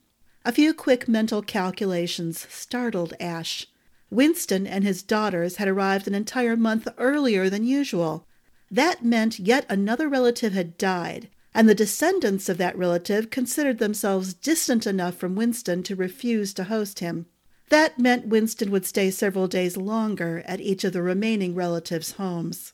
A 0.49 0.53
few 0.53 0.73
quick 0.73 1.07
mental 1.07 1.43
calculations 1.43 2.47
startled 2.49 3.13
Ash. 3.21 3.67
Winston 4.09 4.67
and 4.67 4.83
his 4.83 5.03
daughters 5.03 5.57
had 5.57 5.69
arrived 5.69 6.09
an 6.09 6.15
entire 6.15 6.57
month 6.57 6.89
earlier 6.97 7.51
than 7.51 7.67
usual. 7.67 8.27
That 8.71 9.05
meant 9.05 9.39
yet 9.39 9.67
another 9.69 10.09
relative 10.09 10.55
had 10.55 10.79
died, 10.79 11.29
and 11.53 11.69
the 11.69 11.75
descendants 11.75 12.49
of 12.49 12.57
that 12.57 12.79
relative 12.79 13.29
considered 13.29 13.77
themselves 13.77 14.33
distant 14.33 14.87
enough 14.87 15.17
from 15.17 15.35
Winston 15.35 15.83
to 15.83 15.95
refuse 15.95 16.55
to 16.55 16.65
host 16.65 17.01
him. 17.01 17.27
That 17.69 17.99
meant 17.99 18.29
Winston 18.29 18.71
would 18.71 18.87
stay 18.87 19.11
several 19.11 19.49
days 19.49 19.77
longer 19.77 20.43
at 20.47 20.63
each 20.63 20.83
of 20.83 20.95
the 20.95 21.03
remaining 21.03 21.55
relatives' 21.55 22.13
homes. 22.13 22.73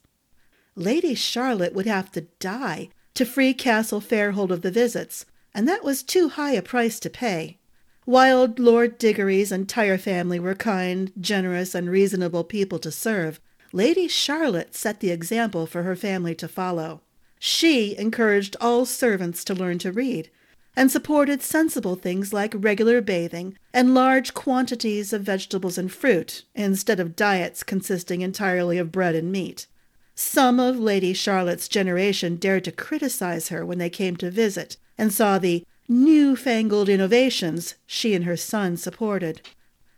Lady 0.76 1.16
Charlotte 1.16 1.74
would 1.74 1.86
have 1.86 2.12
to 2.12 2.20
die 2.38 2.90
to 3.14 3.24
free 3.24 3.52
Castle 3.52 4.00
Fairhold 4.00 4.52
of 4.52 4.62
the 4.62 4.70
visits, 4.70 5.26
and 5.52 5.66
that 5.66 5.82
was 5.82 6.04
too 6.04 6.28
high 6.28 6.52
a 6.52 6.62
price 6.62 7.00
to 7.00 7.10
pay. 7.10 7.58
While 8.04 8.52
Lord 8.58 8.98
Diggory's 8.98 9.50
entire 9.50 9.96
family 9.96 10.38
were 10.38 10.54
kind, 10.54 11.10
generous, 11.18 11.74
and 11.74 11.88
reasonable 11.88 12.44
people 12.44 12.78
to 12.80 12.90
serve, 12.90 13.40
Lady 13.72 14.08
Charlotte 14.08 14.74
set 14.74 15.00
the 15.00 15.10
example 15.10 15.66
for 15.66 15.84
her 15.84 15.96
family 15.96 16.34
to 16.34 16.46
follow. 16.46 17.00
She 17.38 17.96
encouraged 17.96 18.56
all 18.60 18.84
servants 18.84 19.42
to 19.44 19.54
learn 19.54 19.78
to 19.78 19.92
read, 19.92 20.30
and 20.76 20.90
supported 20.90 21.42
sensible 21.42 21.94
things 21.94 22.32
like 22.32 22.52
regular 22.56 23.00
bathing 23.00 23.56
and 23.72 23.94
large 23.94 24.34
quantities 24.34 25.12
of 25.12 25.22
vegetables 25.22 25.78
and 25.78 25.90
fruit, 25.90 26.44
instead 26.54 27.00
of 27.00 27.16
diets 27.16 27.62
consisting 27.62 28.20
entirely 28.20 28.76
of 28.76 28.92
bread 28.92 29.14
and 29.14 29.32
meat. 29.32 29.66
Some 30.14 30.60
of 30.60 30.78
Lady 30.78 31.14
Charlotte's 31.14 31.68
generation 31.68 32.36
dared 32.36 32.64
to 32.64 32.72
criticize 32.72 33.48
her 33.48 33.64
when 33.64 33.78
they 33.78 33.90
came 33.90 34.16
to 34.16 34.30
visit 34.30 34.76
and 34.96 35.12
saw 35.12 35.38
the 35.38 35.64
new-fangled 35.88 36.88
innovations 36.88 37.74
she 37.86 38.14
and 38.14 38.24
her 38.24 38.36
son 38.36 38.76
supported. 38.76 39.40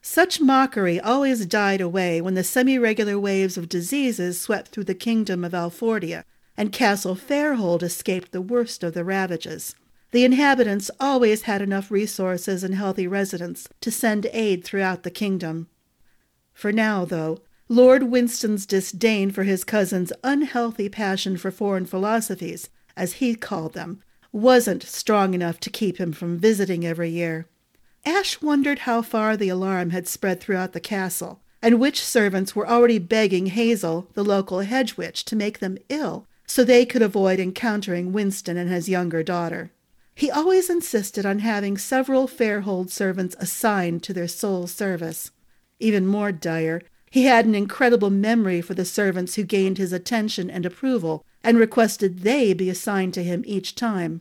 Such 0.03 0.41
mockery 0.41 1.01
always 1.01 1.47
died 1.47 1.81
away 1.81 2.21
when 2.21 2.35
the 2.35 2.45
semi-regular 2.45 3.19
waves 3.19 3.57
of 3.57 3.69
diseases 3.69 4.41
swept 4.41 4.69
through 4.69 4.85
the 4.85 4.95
kingdom 4.95 5.45
of 5.45 5.53
Alfordia, 5.53 6.25
and 6.57 6.73
Castle 6.73 7.15
Fairhold 7.15 7.83
escaped 7.83 8.33
the 8.33 8.41
worst 8.41 8.83
of 8.83 8.95
the 8.95 9.05
ravages. 9.05 9.75
The 10.13 10.25
inhabitants 10.25 10.91
always 11.01 11.43
had 11.43 11.61
enough 11.61 11.91
resources 11.91 12.65
and 12.65 12.75
healthy 12.75 13.07
residents 13.07 13.69
to 13.81 13.91
send 13.91 14.27
aid 14.33 14.65
throughout 14.65 15.03
the 15.03 15.11
kingdom. 15.11 15.69
For 16.55 16.73
now, 16.73 17.05
though, 17.05 17.41
Lord 17.69 18.05
Winston's 18.05 18.65
disdain 18.65 19.33
for 19.33 19.43
his 19.43 19.65
cousin's 19.65 20.13
unhealthy 20.23 20.89
passion 20.89 21.37
for 21.37 21.51
foreign 21.51 21.85
philosophies, 21.85 22.71
as 22.97 23.15
he 23.15 23.35
called 23.35 23.75
them, 23.75 24.03
wasn't 24.37 24.83
strong 24.83 25.33
enough 25.33 25.59
to 25.59 25.71
keep 25.71 25.97
him 25.97 26.13
from 26.13 26.37
visiting 26.37 26.85
every 26.85 27.09
year. 27.09 27.47
Ash 28.05 28.43
wondered 28.43 28.81
how 28.81 29.01
far 29.01 29.37
the 29.37 29.49
alarm 29.49 29.91
had 29.91 30.07
spread 30.07 30.41
throughout 30.41 30.75
the 30.75 30.81
castle, 30.81 31.41
and 31.63 31.81
which 31.81 32.05
servants 32.05 32.55
were 32.55 32.69
already 32.69 32.99
begging 32.99 33.47
Hazel, 33.47 34.09
the 34.13 34.23
local 34.23 34.61
hedge 34.61 34.97
witch, 34.97 35.25
to 35.25 35.35
make 35.35 35.59
them 35.59 35.79
ill 35.89 36.27
so 36.47 36.63
they 36.63 36.85
could 36.85 37.03
avoid 37.03 37.41
encountering 37.41 38.13
Winston 38.13 38.57
and 38.57 38.71
his 38.71 38.89
younger 38.89 39.23
daughter. 39.23 39.73
He 40.15 40.31
always 40.31 40.71
insisted 40.71 41.27
on 41.27 41.41
having 41.41 41.79
several 41.79 42.29
Fairhold 42.29 42.91
servants 42.91 43.37
assigned 43.39 44.03
to 44.05 44.13
their 44.13 44.29
sole 44.29 44.67
service. 44.67 45.31
Even 45.81 46.07
more 46.07 46.31
dire, 46.31 46.83
he 47.11 47.25
had 47.25 47.47
an 47.47 47.55
incredible 47.55 48.11
memory 48.11 48.61
for 48.61 48.75
the 48.75 48.85
servants 48.85 49.35
who 49.35 49.45
gained 49.45 49.79
his 49.79 49.93
attention 49.93 50.51
and 50.51 50.67
approval, 50.67 51.25
and 51.43 51.59
requested 51.59 52.21
they 52.21 52.53
be 52.53 52.69
assigned 52.69 53.15
to 53.15 53.25
him 53.25 53.43
each 53.47 53.75
time. 53.75 54.21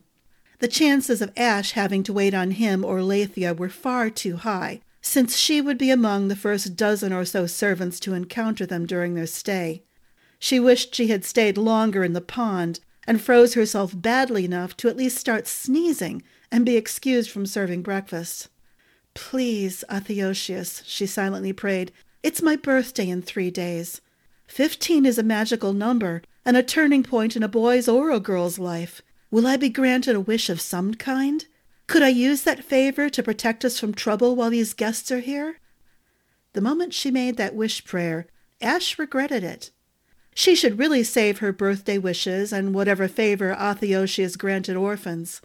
The 0.60 0.68
chances 0.68 1.22
of 1.22 1.34
Ash 1.36 1.72
having 1.72 2.04
to 2.04 2.14
wait 2.14 2.34
on 2.34 2.52
him 2.52 2.86
or 2.86 3.00
Lathia 3.00 3.56
were 3.56 3.70
far 3.70 4.10
too 4.10 4.38
high, 4.38 4.82
since 5.02 5.36
she 5.36 5.62
would 5.62 5.78
be 5.78 5.92
among 5.92 6.28
the 6.28 6.36
first 6.36 6.76
dozen 6.76 7.12
or 7.12 7.26
so 7.26 7.46
servants 7.46 8.00
to 8.02 8.14
encounter 8.14 8.66
them 8.66 8.86
during 8.86 9.14
their 9.14 9.28
stay. 9.28 9.84
She 10.40 10.60
wished 10.60 10.96
she 10.96 11.08
had 11.08 11.26
stayed 11.26 11.58
longer 11.58 12.04
in 12.04 12.14
the 12.14 12.22
pond, 12.22 12.80
and 13.08 13.22
froze 13.22 13.54
herself 13.54 13.94
badly 13.96 14.46
enough 14.46 14.76
to 14.78 14.90
at 14.90 14.98
least 14.98 15.18
start 15.18 15.48
sneezing 15.48 16.24
and 16.52 16.66
be 16.66 16.76
excused 16.76 17.30
from 17.30 17.46
serving 17.46 17.84
breakfast. 17.84 18.50
Please, 19.14 19.84
Athosius, 19.90 20.84
she 20.86 21.06
silently 21.06 21.54
prayed, 21.54 21.92
it's 22.24 22.42
my 22.42 22.56
birthday 22.56 23.08
in 23.08 23.22
three 23.22 23.52
days. 23.52 24.02
Fifteen 24.48 25.06
is 25.06 25.18
a 25.18 25.24
magical 25.24 25.74
number 25.74 26.24
and 26.44 26.58
a 26.58 26.64
turning 26.64 27.04
point 27.04 27.36
in 27.36 27.44
a 27.44 27.48
boy's 27.48 27.88
or 27.88 28.10
a 28.10 28.20
girl's 28.20 28.58
life. 28.58 29.02
Will 29.36 29.48
I 29.48 29.58
be 29.58 29.68
granted 29.68 30.15
a 30.15 30.22
wish 30.22 30.50
of 30.50 30.62
some 30.62 30.94
kind? 30.94 31.46
Could 31.88 32.01
I 32.01 32.08
use 32.08 32.44
that 32.44 32.63
favor 32.63 33.10
to 33.10 33.22
protect 33.22 33.65
us 33.65 33.77
from 33.77 33.94
trouble 33.94 34.34
while 34.34 34.50
these 34.50 34.74
guests 34.74 35.12
are 35.12 35.20
here? 35.20 35.60
The 36.54 36.62
moment 36.62 36.94
she 36.94 37.12
made 37.12 37.36
that 37.36 37.54
wish 37.54 37.84
prayer, 37.84 38.27
Ash 38.62 38.98
regretted 38.98 39.44
it. 39.44 39.72
She 40.34 40.56
should 40.56 40.80
really 40.80 41.04
save 41.04 41.39
her 41.39 41.51
birthday 41.51 41.98
wishes 41.98 42.54
and 42.54 42.74
whatever 42.74 43.10
favor 43.10 43.54
Athosius 43.54 44.38
granted 44.38 44.77
orphans. 44.77 45.42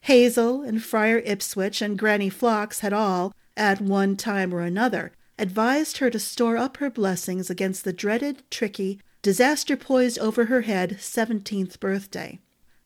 Hazel 0.00 0.62
and 0.62 0.82
Friar 0.82 1.18
Ipswich 1.18 1.82
and 1.82 1.98
Granny 1.98 2.30
Phlox 2.30 2.80
had 2.80 2.94
all, 2.94 3.34
at 3.58 3.78
one 3.78 4.16
time 4.16 4.54
or 4.54 4.62
another, 4.62 5.12
advised 5.38 5.98
her 5.98 6.08
to 6.08 6.18
store 6.18 6.56
up 6.56 6.78
her 6.78 6.88
blessings 6.88 7.50
against 7.50 7.84
the 7.84 7.92
dreaded, 7.92 8.42
tricky, 8.50 9.02
disaster 9.20 9.76
poised 9.76 10.18
over 10.18 10.46
her 10.46 10.62
head 10.62 10.96
seventeenth 10.98 11.78
birthday. 11.78 12.40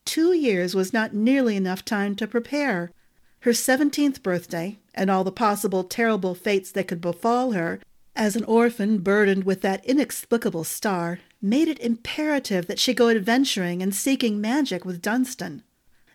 Two 0.08 0.32
years 0.32 0.74
was 0.74 0.94
not 0.94 1.12
nearly 1.12 1.54
enough 1.54 1.84
time 1.84 2.16
to 2.16 2.26
prepare. 2.26 2.92
Her 3.40 3.52
seventeenth 3.52 4.22
birthday, 4.22 4.78
and 4.94 5.10
all 5.10 5.22
the 5.22 5.30
possible 5.30 5.84
terrible 5.84 6.34
fates 6.34 6.72
that 6.72 6.88
could 6.88 7.02
befall 7.02 7.52
her, 7.52 7.78
as 8.16 8.34
an 8.34 8.44
orphan 8.44 9.00
burdened 9.00 9.44
with 9.44 9.60
that 9.60 9.84
inexplicable 9.84 10.64
star, 10.64 11.20
made 11.42 11.68
it 11.68 11.78
imperative 11.80 12.68
that 12.68 12.78
she 12.78 12.94
go 12.94 13.10
adventuring 13.10 13.82
and 13.82 13.94
seeking 13.94 14.40
magic 14.40 14.82
with 14.86 15.02
Dunstan. 15.02 15.62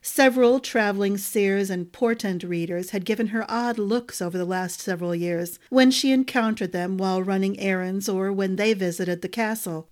Several 0.01 0.59
traveling 0.59 1.19
seers 1.19 1.69
and 1.69 1.91
portent 1.91 2.43
readers 2.43 2.89
had 2.89 3.05
given 3.05 3.27
her 3.27 3.45
odd 3.47 3.77
looks 3.77 4.23
over 4.23 4.39
the 4.39 4.43
last 4.43 4.81
several 4.81 5.13
years 5.13 5.59
when 5.69 5.91
she 5.91 6.11
encountered 6.11 6.71
them 6.71 6.97
while 6.97 7.21
running 7.21 7.59
errands 7.59 8.09
or 8.09 8.33
when 8.33 8.55
they 8.55 8.73
visited 8.73 9.21
the 9.21 9.29
castle. 9.29 9.87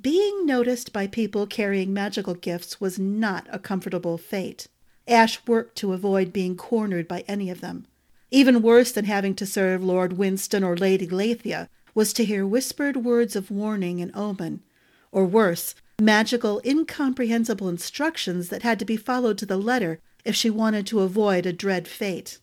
Being 0.00 0.44
noticed 0.44 0.92
by 0.92 1.06
people 1.06 1.46
carrying 1.46 1.94
magical 1.94 2.34
gifts 2.34 2.80
was 2.80 2.98
not 2.98 3.46
a 3.48 3.60
comfortable 3.60 4.18
fate. 4.18 4.66
Ash 5.06 5.38
worked 5.46 5.76
to 5.78 5.92
avoid 5.92 6.32
being 6.32 6.56
cornered 6.56 7.06
by 7.06 7.24
any 7.28 7.48
of 7.48 7.60
them. 7.60 7.86
Even 8.30 8.60
worse 8.60 8.90
than 8.90 9.04
having 9.04 9.36
to 9.36 9.46
serve 9.46 9.84
Lord 9.84 10.14
Winston 10.14 10.64
or 10.64 10.76
Lady 10.76 11.06
Lathia 11.06 11.68
was 11.94 12.12
to 12.14 12.24
hear 12.24 12.44
whispered 12.44 12.96
words 12.96 13.36
of 13.36 13.52
warning 13.52 14.00
and 14.00 14.10
omen, 14.16 14.64
or 15.12 15.24
worse, 15.24 15.76
magical, 16.00 16.60
incomprehensible 16.64 17.68
instructions 17.68 18.48
that 18.48 18.62
had 18.62 18.80
to 18.80 18.84
be 18.84 18.96
followed 18.96 19.38
to 19.38 19.46
the 19.46 19.56
letter 19.56 20.00
if 20.24 20.34
she 20.34 20.50
wanted 20.50 20.88
to 20.88 21.00
avoid 21.00 21.46
a 21.46 21.52
dread 21.52 21.86
fate. 21.86 22.38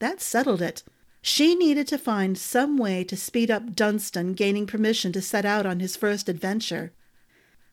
That 0.00 0.20
settled 0.20 0.60
it. 0.60 0.82
She 1.20 1.54
needed 1.54 1.86
to 1.88 1.98
find 1.98 2.38
some 2.38 2.76
way 2.76 3.04
to 3.04 3.16
speed 3.16 3.50
up 3.50 3.74
Dunstan 3.74 4.34
gaining 4.34 4.66
permission 4.66 5.12
to 5.12 5.22
set 5.22 5.44
out 5.44 5.66
on 5.66 5.80
his 5.80 5.96
first 5.96 6.28
adventure. 6.28 6.92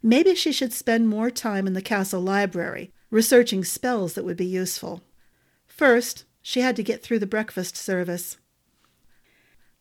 Maybe 0.02 0.36
she 0.36 0.52
should 0.52 0.74
spend 0.74 1.08
more 1.08 1.30
time 1.32 1.68
in 1.68 1.74
the 1.74 1.82
castle 1.82 2.22
library, 2.22 2.92
researching 3.10 3.64
spells 3.64 4.14
that 4.14 4.26
would 4.26 4.38
be 4.38 4.46
useful. 4.46 5.02
First, 5.68 6.26
she 6.42 6.62
had 6.62 6.76
to 6.76 6.84
get 6.84 7.02
through 7.02 7.20
the 7.20 7.28
breakfast 7.28 7.76
service. 7.76 8.38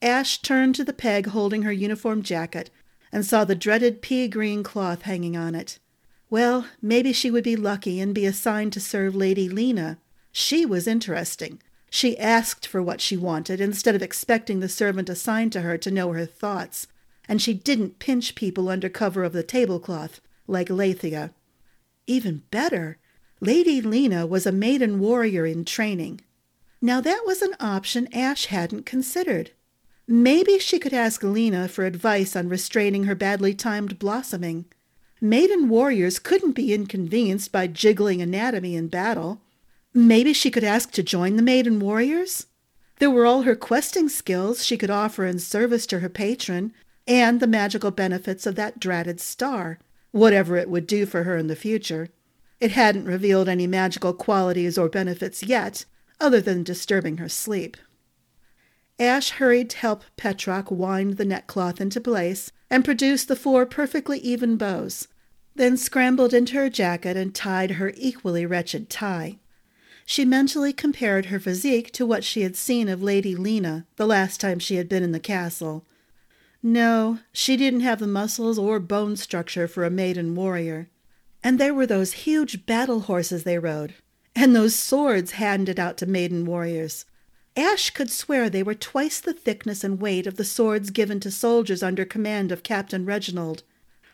Ash 0.00 0.40
turned 0.40 0.74
to 0.74 0.84
the 0.84 0.92
peg 0.92 1.26
holding 1.26 1.62
her 1.62 1.72
uniform 1.72 2.22
jacket 2.22 2.70
and 3.12 3.24
saw 3.24 3.44
the 3.44 3.54
dreaded 3.54 4.02
pea 4.02 4.28
green 4.28 4.62
cloth 4.62 5.02
hanging 5.02 5.36
on 5.36 5.54
it. 5.54 5.78
Well, 6.30 6.66
maybe 6.82 7.12
she 7.12 7.30
would 7.30 7.44
be 7.44 7.56
lucky 7.56 8.00
and 8.00 8.14
be 8.14 8.26
assigned 8.26 8.72
to 8.74 8.80
serve 8.80 9.14
Lady 9.14 9.48
Lena. 9.48 9.98
She 10.32 10.66
was 10.66 10.86
interesting. 10.86 11.62
She 11.94 12.18
asked 12.18 12.66
for 12.66 12.82
what 12.82 13.00
she 13.00 13.16
wanted 13.16 13.60
instead 13.60 13.94
of 13.94 14.02
expecting 14.02 14.58
the 14.58 14.68
servant 14.68 15.08
assigned 15.08 15.52
to 15.52 15.60
her 15.60 15.78
to 15.78 15.92
know 15.92 16.10
her 16.10 16.26
thoughts, 16.26 16.88
and 17.28 17.40
she 17.40 17.54
didn't 17.54 18.00
pinch 18.00 18.34
people 18.34 18.68
under 18.68 18.88
cover 18.88 19.22
of 19.22 19.32
the 19.32 19.44
tablecloth, 19.44 20.20
like 20.48 20.68
Lathia. 20.70 21.30
Even 22.08 22.42
better, 22.50 22.98
Lady 23.38 23.80
Lena 23.80 24.26
was 24.26 24.44
a 24.44 24.50
maiden 24.50 24.98
warrior 24.98 25.46
in 25.46 25.64
training. 25.64 26.20
Now 26.82 27.00
that 27.00 27.22
was 27.26 27.42
an 27.42 27.54
option 27.60 28.12
Ash 28.12 28.46
hadn't 28.46 28.86
considered. 28.86 29.52
Maybe 30.08 30.58
she 30.58 30.80
could 30.80 30.92
ask 30.92 31.22
Lena 31.22 31.68
for 31.68 31.84
advice 31.84 32.34
on 32.34 32.48
restraining 32.48 33.04
her 33.04 33.14
badly 33.14 33.54
timed 33.54 34.00
blossoming. 34.00 34.64
Maiden 35.20 35.68
warriors 35.68 36.18
couldn't 36.18 36.56
be 36.56 36.74
inconvenienced 36.74 37.52
by 37.52 37.68
jiggling 37.68 38.20
anatomy 38.20 38.74
in 38.74 38.88
battle. 38.88 39.42
Maybe 39.96 40.32
she 40.32 40.50
could 40.50 40.64
ask 40.64 40.90
to 40.92 41.04
join 41.04 41.36
the 41.36 41.42
maiden 41.42 41.78
warriors? 41.78 42.46
There 42.98 43.10
were 43.10 43.26
all 43.26 43.42
her 43.42 43.54
questing 43.54 44.08
skills 44.08 44.64
she 44.64 44.76
could 44.76 44.90
offer 44.90 45.24
in 45.24 45.38
service 45.38 45.86
to 45.86 46.00
her 46.00 46.08
patron, 46.08 46.72
and 47.06 47.38
the 47.38 47.46
magical 47.46 47.92
benefits 47.92 48.44
of 48.44 48.56
that 48.56 48.80
dratted 48.80 49.20
star, 49.20 49.78
whatever 50.10 50.56
it 50.56 50.68
would 50.68 50.88
do 50.88 51.06
for 51.06 51.22
her 51.22 51.36
in 51.36 51.46
the 51.46 51.54
future. 51.54 52.08
It 52.58 52.72
hadn't 52.72 53.04
revealed 53.04 53.48
any 53.48 53.68
magical 53.68 54.12
qualities 54.12 54.76
or 54.76 54.88
benefits 54.88 55.44
yet, 55.44 55.84
other 56.20 56.40
than 56.40 56.64
disturbing 56.64 57.18
her 57.18 57.28
sleep. 57.28 57.76
Ash 58.98 59.30
hurried 59.30 59.70
to 59.70 59.76
help 59.78 60.04
Petrock 60.16 60.70
wind 60.70 61.18
the 61.18 61.24
neckcloth 61.24 61.80
into 61.80 62.00
place 62.00 62.50
and 62.70 62.84
produce 62.84 63.24
the 63.24 63.36
four 63.36 63.64
perfectly 63.66 64.18
even 64.20 64.56
bows, 64.56 65.06
then 65.54 65.76
scrambled 65.76 66.34
into 66.34 66.54
her 66.54 66.70
jacket 66.70 67.16
and 67.16 67.34
tied 67.34 67.72
her 67.72 67.92
equally 67.96 68.44
wretched 68.44 68.90
tie. 68.90 69.38
She 70.06 70.24
mentally 70.24 70.72
compared 70.72 71.26
her 71.26 71.40
physique 71.40 71.90
to 71.92 72.04
what 72.04 72.24
she 72.24 72.42
had 72.42 72.56
seen 72.56 72.88
of 72.88 73.02
Lady 73.02 73.34
Lena 73.34 73.86
the 73.96 74.06
last 74.06 74.40
time 74.40 74.58
she 74.58 74.76
had 74.76 74.88
been 74.88 75.02
in 75.02 75.12
the 75.12 75.20
castle. 75.20 75.84
No, 76.62 77.18
she 77.32 77.56
didn't 77.56 77.80
have 77.80 78.00
the 78.00 78.06
muscles 78.06 78.58
or 78.58 78.80
bone 78.80 79.16
structure 79.16 79.68
for 79.68 79.84
a 79.84 79.90
maiden 79.90 80.34
warrior. 80.34 80.88
And 81.42 81.58
there 81.58 81.74
were 81.74 81.86
those 81.86 82.24
huge 82.24 82.64
battle 82.64 83.00
horses 83.00 83.44
they 83.44 83.58
rode, 83.58 83.94
and 84.34 84.56
those 84.56 84.74
swords 84.74 85.32
handed 85.32 85.78
out 85.78 85.98
to 85.98 86.06
maiden 86.06 86.46
warriors. 86.46 87.04
Ash 87.56 87.90
could 87.90 88.10
swear 88.10 88.48
they 88.48 88.62
were 88.62 88.74
twice 88.74 89.20
the 89.20 89.34
thickness 89.34 89.84
and 89.84 90.00
weight 90.00 90.26
of 90.26 90.36
the 90.36 90.44
swords 90.44 90.90
given 90.90 91.20
to 91.20 91.30
soldiers 91.30 91.82
under 91.82 92.04
command 92.04 92.50
of 92.50 92.62
Captain 92.62 93.04
Reginald. 93.04 93.62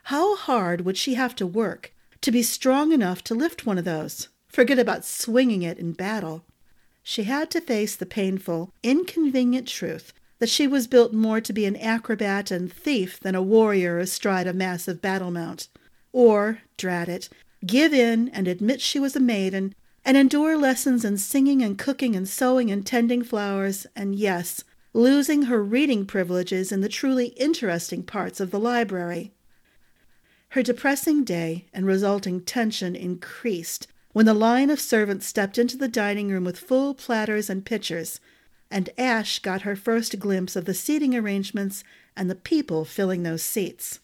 How 0.05 0.35
hard 0.37 0.81
would 0.83 0.97
she 0.97 1.15
have 1.15 1.37
to 1.37 1.47
work 1.47 1.93
to 2.21 2.33
be 2.33 2.43
strong 2.43 2.93
enough 2.93 3.23
to 3.25 3.35
lift 3.35 3.65
one 3.65 3.79
of 3.79 3.85
those? 3.85 4.29
Forget 4.51 4.81
about 4.81 5.05
swinging 5.05 5.63
it 5.63 5.79
in 5.79 5.93
battle. 5.93 6.45
She 7.05 7.23
had 7.23 7.51
to 7.53 7.61
face 7.61 7.95
the 7.95 8.05
painful, 8.05 8.73
inconvenient 8.83 9.69
truth 9.69 10.13
that 10.41 10.49
she 10.49 10.67
was 10.67 10.89
built 10.89 11.13
more 11.13 11.41
to 11.41 11.53
be 11.53 11.67
an 11.67 11.77
acrobat 11.77 12.51
and 12.51 12.73
thief 12.73 13.21
than 13.21 13.37
a 13.37 13.43
warrior 13.43 13.99
astride 13.99 14.49
a 14.49 14.53
massive 14.53 15.01
battle 15.01 15.31
mount. 15.31 15.69
Or, 16.13 16.63
drat 16.77 17.09
it, 17.09 17.29
give 17.65 17.95
in 17.95 18.29
and 18.31 18.49
admit 18.49 18.81
she 18.81 18.99
was 18.99 19.15
a 19.15 19.21
maiden 19.21 19.75
and 20.05 20.17
endure 20.17 20.57
lessons 20.57 21.05
in 21.05 21.19
singing 21.19 21.63
and 21.63 21.79
cooking 21.79 22.17
and 22.17 22.29
sewing 22.29 22.71
and 22.73 22.85
tending 22.85 23.23
flowers, 23.23 23.87
and 23.95 24.17
yes, 24.17 24.65
losing 24.93 25.43
her 25.43 25.63
reading 25.63 26.07
privileges 26.07 26.73
in 26.73 26.81
the 26.81 26.89
truly 26.89 27.27
interesting 27.37 28.03
parts 28.03 28.41
of 28.41 28.51
the 28.51 28.59
library. 28.59 29.33
Her 30.51 30.63
depressing 30.63 31.23
day 31.23 31.67
and 31.73 31.87
resulting 31.87 32.41
tension 32.41 32.97
increased 32.97 33.87
when 34.13 34.27
the 34.27 34.35
line 34.35 34.71
of 34.71 34.81
servants 34.81 35.27
stepped 35.27 35.59
into 35.59 35.77
the 35.77 35.89
dining 35.89 36.29
room 36.29 36.45
with 36.45 36.59
full 36.59 36.95
platters 36.95 37.49
and 37.49 37.65
pitchers, 37.65 38.21
and 38.71 38.91
Ash 38.99 39.39
got 39.39 39.63
her 39.63 39.77
first 39.77 40.19
glimpse 40.19 40.57
of 40.57 40.65
the 40.65 40.75
seating 40.75 41.17
arrangements 41.17 41.85
and 42.17 42.29
the 42.29 42.35
people 42.35 42.85
filling 42.85 43.23
those 43.23 43.43
seats. 43.43 44.01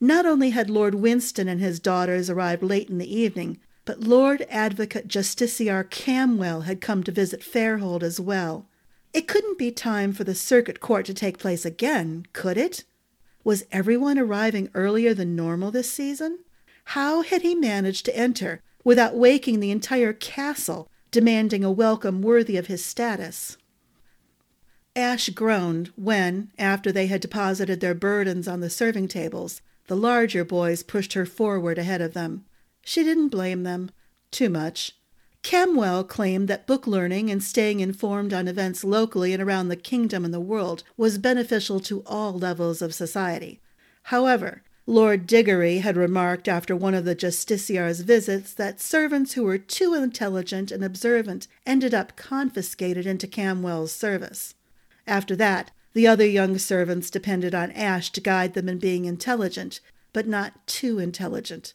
Not 0.00 0.26
only 0.26 0.50
had 0.50 0.70
Lord 0.70 0.94
Winston 0.94 1.48
and 1.48 1.60
his 1.60 1.80
daughters 1.80 2.30
arrived 2.30 2.62
late 2.62 2.88
in 2.88 2.98
the 2.98 3.14
evening, 3.14 3.58
but 3.84 4.00
Lord 4.00 4.46
Advocate 4.50 5.08
Justiciar 5.08 5.88
Camwell 5.88 6.62
had 6.62 6.80
come 6.80 7.02
to 7.02 7.10
visit 7.10 7.40
Fairhold 7.40 8.02
as 8.02 8.20
well. 8.20 8.66
It 9.14 9.26
couldn't 9.26 9.58
be 9.58 9.70
time 9.70 10.12
for 10.12 10.24
the 10.24 10.34
circuit 10.34 10.80
court 10.80 11.06
to 11.06 11.14
take 11.14 11.38
place 11.38 11.64
again, 11.64 12.26
could 12.34 12.58
it? 12.58 12.84
Was 13.44 13.64
everyone 13.72 14.18
arriving 14.18 14.68
earlier 14.74 15.14
than 15.14 15.34
normal 15.34 15.70
this 15.70 15.90
season? 15.90 16.40
How 16.84 17.22
had 17.22 17.42
he 17.42 17.54
managed 17.54 18.04
to 18.04 18.16
enter 18.16 18.62
without 18.88 19.14
waking 19.14 19.60
the 19.60 19.70
entire 19.70 20.14
castle, 20.14 20.90
demanding 21.10 21.62
a 21.62 21.70
welcome 21.70 22.22
worthy 22.22 22.56
of 22.56 22.68
his 22.68 22.82
status? 22.82 23.58
Ash 24.96 25.28
groaned 25.28 25.92
when, 25.94 26.50
after 26.58 26.90
they 26.90 27.06
had 27.06 27.20
deposited 27.20 27.80
their 27.80 27.92
burdens 27.92 28.48
on 28.48 28.60
the 28.60 28.70
serving 28.70 29.06
tables, 29.06 29.60
the 29.88 29.94
larger 29.94 30.42
boys 30.42 30.82
pushed 30.82 31.12
her 31.12 31.26
forward 31.26 31.76
ahead 31.76 32.00
of 32.00 32.14
them. 32.14 32.46
She 32.82 33.04
didn't 33.04 33.28
blame 33.28 33.62
them. 33.62 33.90
Too 34.30 34.48
much. 34.48 34.92
Camwell 35.42 36.02
claimed 36.02 36.48
that 36.48 36.66
book 36.66 36.86
learning 36.86 37.30
and 37.30 37.42
staying 37.42 37.80
informed 37.80 38.32
on 38.32 38.48
events 38.48 38.84
locally 38.84 39.34
and 39.34 39.42
around 39.42 39.68
the 39.68 39.76
kingdom 39.76 40.24
and 40.24 40.32
the 40.32 40.40
world 40.40 40.82
was 40.96 41.18
beneficial 41.18 41.78
to 41.80 42.02
all 42.06 42.32
levels 42.32 42.80
of 42.80 42.94
society. 42.94 43.60
However, 44.04 44.62
Lord 44.88 45.26
Diggory 45.26 45.80
had 45.80 45.98
remarked 45.98 46.48
after 46.48 46.74
one 46.74 46.94
of 46.94 47.04
the 47.04 47.14
justiciar's 47.14 48.00
visits 48.00 48.54
that 48.54 48.80
servants 48.80 49.34
who 49.34 49.44
were 49.44 49.58
too 49.58 49.92
intelligent 49.92 50.72
and 50.72 50.82
observant 50.82 51.46
ended 51.66 51.92
up 51.92 52.16
confiscated 52.16 53.04
into 53.04 53.26
Camwell's 53.26 53.92
service. 53.92 54.54
After 55.06 55.36
that, 55.36 55.72
the 55.92 56.06
other 56.06 56.24
young 56.24 56.56
servants 56.56 57.10
depended 57.10 57.54
on 57.54 57.70
Ash 57.72 58.10
to 58.12 58.22
guide 58.22 58.54
them 58.54 58.66
in 58.66 58.78
being 58.78 59.04
intelligent, 59.04 59.80
but 60.14 60.26
not 60.26 60.66
too 60.66 60.98
intelligent. 60.98 61.74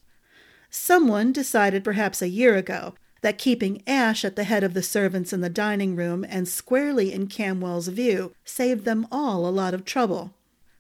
Someone 0.72 1.32
decided 1.32 1.84
perhaps 1.84 2.20
a 2.20 2.28
year 2.28 2.56
ago 2.56 2.96
that 3.22 3.38
keeping 3.38 3.84
Ash 3.86 4.26
at 4.26 4.36
the 4.36 4.44
head 4.44 4.64
of 4.64 4.74
the 4.74 4.82
servants 4.82 5.32
in 5.32 5.42
the 5.42 5.52
dining 5.52 5.96
room 5.96 6.26
and 6.28 6.48
squarely 6.48 7.14
in 7.14 7.28
Camwell's 7.28 7.90
view 7.90 8.34
saved 8.44 8.86
them 8.86 9.06
all 9.12 9.48
a 9.48 9.54
lot 9.54 9.76
of 9.76 9.86
trouble. 9.86 10.34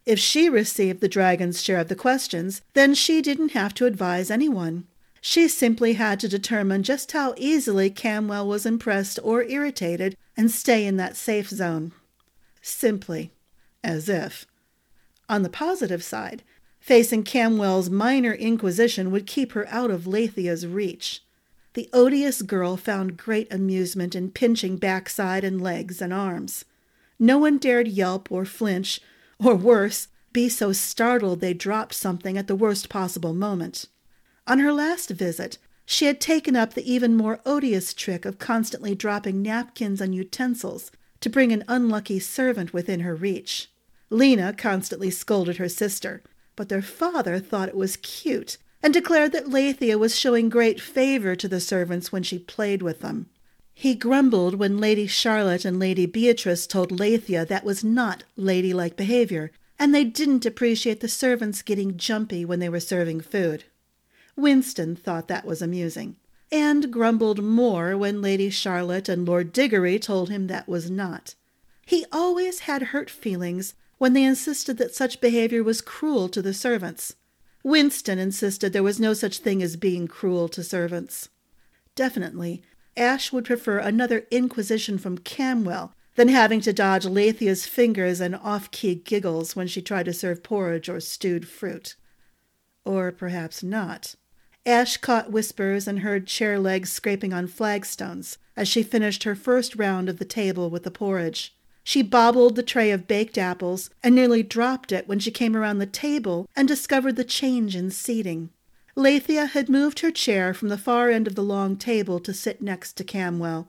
If 0.05 0.19
she 0.19 0.49
received 0.49 1.01
the 1.01 1.07
dragon's 1.07 1.61
share 1.61 1.79
of 1.79 1.87
the 1.87 1.95
questions, 1.95 2.61
then 2.73 2.93
she 2.93 3.21
didn't 3.21 3.51
have 3.51 3.73
to 3.75 3.85
advise 3.85 4.29
anyone. 4.29 4.85
She 5.21 5.47
simply 5.47 5.93
had 5.93 6.19
to 6.19 6.27
determine 6.27 6.83
just 6.83 7.13
how 7.13 7.33
easily 7.37 7.89
Camwell 7.89 8.47
was 8.47 8.65
impressed 8.65 9.19
or 9.23 9.43
irritated 9.43 10.17
and 10.35 10.51
stay 10.51 10.85
in 10.85 10.97
that 10.97 11.15
safe 11.15 11.49
zone. 11.49 11.93
Simply. 12.61 13.31
As 13.83 14.09
if. 14.09 14.45
On 15.29 15.43
the 15.43 15.49
positive 15.49 16.03
side, 16.03 16.43
Facing 16.83 17.23
Camwell's 17.23 17.89
minor 17.89 18.33
inquisition 18.33 19.09
would 19.09 19.25
keep 19.25 19.53
her 19.53 19.65
out 19.69 19.89
of 19.89 20.05
Lathia's 20.05 20.67
reach. 20.67 21.23
The 21.75 21.89
odious 21.93 22.41
girl 22.41 22.75
found 22.75 23.15
great 23.15 23.51
amusement 23.53 24.15
in 24.15 24.31
pinching 24.31 24.75
backside 24.75 25.45
and 25.45 25.61
legs 25.61 26.01
and 26.01 26.11
arms. 26.11 26.65
No 27.17 27.37
one 27.37 27.57
dared 27.57 27.87
yelp 27.87 28.29
or 28.29 28.43
flinch, 28.43 28.99
or 29.43 29.55
worse, 29.55 30.07
be 30.31 30.49
so 30.49 30.71
startled 30.71 31.39
they 31.39 31.53
dropped 31.53 31.93
something 31.93 32.37
at 32.37 32.47
the 32.47 32.55
worst 32.55 32.89
possible 32.89 33.33
moment. 33.33 33.85
On 34.47 34.59
her 34.59 34.73
last 34.73 35.09
visit, 35.09 35.57
she 35.85 36.05
had 36.05 36.19
taken 36.19 36.55
up 36.55 36.73
the 36.73 36.91
even 36.91 37.15
more 37.15 37.39
odious 37.45 37.93
trick 37.93 38.25
of 38.25 38.39
constantly 38.39 38.95
dropping 38.95 39.41
napkins 39.41 40.01
and 40.01 40.15
utensils 40.15 40.91
to 41.21 41.29
bring 41.29 41.51
an 41.51 41.63
unlucky 41.67 42.19
servant 42.19 42.73
within 42.73 43.01
her 43.01 43.15
reach. 43.15 43.69
Lena 44.09 44.53
constantly 44.53 45.09
scolded 45.09 45.57
her 45.57 45.69
sister, 45.69 46.21
but 46.55 46.69
their 46.69 46.81
father 46.81 47.39
thought 47.39 47.69
it 47.69 47.75
was 47.75 47.97
cute 47.97 48.57
and 48.81 48.93
declared 48.93 49.31
that 49.31 49.47
Lathia 49.47 49.97
was 49.97 50.17
showing 50.17 50.49
great 50.49 50.81
favor 50.81 51.35
to 51.35 51.47
the 51.47 51.61
servants 51.61 52.11
when 52.11 52.23
she 52.23 52.37
played 52.37 52.81
with 52.81 52.99
them. 52.99 53.29
He 53.73 53.95
grumbled 53.95 54.55
when 54.55 54.77
Lady 54.77 55.07
Charlotte 55.07 55.65
and 55.65 55.79
Lady 55.79 56.05
Beatrice 56.05 56.67
told 56.67 56.91
Lathia 56.91 57.45
that 57.47 57.65
was 57.65 57.83
not 57.83 58.23
ladylike 58.37 58.95
behavior, 58.95 59.51
and 59.79 59.93
they 59.93 60.03
didn't 60.03 60.45
appreciate 60.45 60.99
the 60.99 61.07
servants 61.07 61.61
getting 61.61 61.97
jumpy 61.97 62.45
when 62.45 62.59
they 62.59 62.69
were 62.69 62.79
serving 62.79 63.21
food. 63.21 63.65
Winston 64.35 64.95
thought 64.95 65.27
that 65.27 65.45
was 65.45 65.61
amusing, 65.61 66.15
and 66.51 66.93
grumbled 66.93 67.43
more 67.43 67.97
when 67.97 68.21
Lady 68.21 68.49
Charlotte 68.49 69.09
and 69.09 69.27
Lord 69.27 69.51
Diggory 69.51 69.99
told 69.99 70.29
him 70.29 70.47
that 70.47 70.67
was 70.67 70.89
not. 70.89 71.35
He 71.85 72.05
always 72.11 72.59
had 72.59 72.83
hurt 72.83 73.09
feelings 73.09 73.75
when 73.97 74.13
they 74.13 74.23
insisted 74.23 74.77
that 74.77 74.95
such 74.95 75.19
behavior 75.19 75.63
was 75.63 75.81
cruel 75.81 76.29
to 76.29 76.41
the 76.41 76.53
servants. 76.53 77.15
Winston 77.63 78.19
insisted 78.19 78.71
there 78.71 78.83
was 78.83 78.99
no 78.99 79.13
such 79.13 79.39
thing 79.39 79.63
as 79.63 79.75
being 79.75 80.07
cruel 80.07 80.47
to 80.49 80.63
servants. 80.63 81.29
Definitely, 81.95 82.63
Ash 82.95 83.31
would 83.31 83.45
prefer 83.45 83.79
another 83.79 84.27
inquisition 84.29 84.97
from 84.97 85.17
Camwell 85.17 85.93
than 86.15 86.27
having 86.27 86.61
to 86.61 86.73
dodge 86.73 87.05
Lathia's 87.05 87.65
fingers 87.65 88.19
and 88.21 88.35
off-key 88.35 88.95
giggles 88.95 89.55
when 89.55 89.67
she 89.67 89.81
tried 89.81 90.05
to 90.05 90.13
serve 90.13 90.43
porridge 90.43 90.89
or 90.89 90.99
stewed 90.99 91.47
fruit. 91.47 91.95
Or 92.85 93.11
perhaps 93.11 93.63
not. 93.63 94.15
Ash 94.65 94.97
caught 94.97 95.31
whispers 95.31 95.87
and 95.87 95.99
heard 95.99 96.27
chair 96.27 96.59
legs 96.59 96.91
scraping 96.91 97.33
on 97.33 97.47
flagstones 97.47 98.37
as 98.55 98.67
she 98.67 98.83
finished 98.83 99.23
her 99.23 99.35
first 99.35 99.75
round 99.75 100.07
of 100.07 100.19
the 100.19 100.25
table 100.25 100.69
with 100.69 100.83
the 100.83 100.91
porridge. 100.91 101.55
She 101.83 102.01
bobbled 102.01 102.55
the 102.55 102.63
tray 102.63 102.91
of 102.91 103.07
baked 103.07 103.37
apples 103.37 103.89
and 104.01 104.15
nearly 104.15 104.41
dropped 104.41 104.91
it 104.91 105.07
when 105.07 105.19
she 105.19 105.31
came 105.31 105.57
around 105.57 105.79
the 105.79 105.85
table 105.85 106.47
and 106.55 106.67
discovered 106.67 107.17
the 107.17 107.25
change 107.25 107.75
in 107.75 107.91
seating. 107.91 108.51
Leithia 108.95 109.49
had 109.49 109.69
moved 109.69 110.01
her 110.01 110.11
chair 110.11 110.53
from 110.53 110.69
the 110.69 110.77
far 110.77 111.09
end 111.09 111.27
of 111.27 111.35
the 111.35 111.43
long 111.43 111.75
table 111.75 112.19
to 112.19 112.33
sit 112.33 112.61
next 112.61 112.93
to 112.93 113.03
Camwell. 113.03 113.67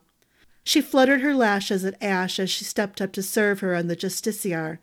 She 0.63 0.81
fluttered 0.81 1.21
her 1.21 1.33
lashes 1.33 1.83
at 1.83 2.01
Ash 2.01 2.39
as 2.39 2.49
she 2.49 2.63
stepped 2.63 3.01
up 3.01 3.11
to 3.13 3.23
serve 3.23 3.59
her 3.59 3.75
on 3.75 3.87
the 3.87 3.95
justiciar. 3.95 4.79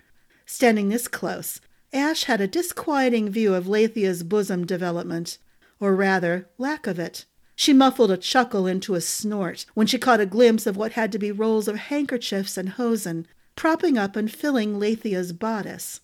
Standing 0.46 0.88
this 0.88 1.08
close, 1.08 1.60
Ash 1.92 2.24
had 2.24 2.40
a 2.40 2.48
disquieting 2.48 3.30
view 3.30 3.54
of 3.54 3.66
Leithia's 3.66 4.22
bosom 4.22 4.64
development, 4.64 5.38
or 5.78 5.94
rather, 5.94 6.48
lack 6.58 6.86
of 6.86 6.98
it. 6.98 7.24
She 7.54 7.72
muffled 7.72 8.10
a 8.10 8.16
chuckle 8.16 8.66
into 8.66 8.94
a 8.94 9.00
snort 9.00 9.66
when 9.74 9.86
she 9.86 9.98
caught 9.98 10.20
a 10.20 10.26
glimpse 10.26 10.66
of 10.66 10.76
what 10.76 10.92
had 10.92 11.12
to 11.12 11.18
be 11.18 11.30
rolls 11.30 11.68
of 11.68 11.76
handkerchiefs 11.76 12.56
and 12.56 12.70
hosen, 12.70 13.26
propping 13.56 13.98
up 13.98 14.16
and 14.16 14.32
filling 14.32 14.80
Leithia's 14.80 15.32
bodice. 15.32 16.00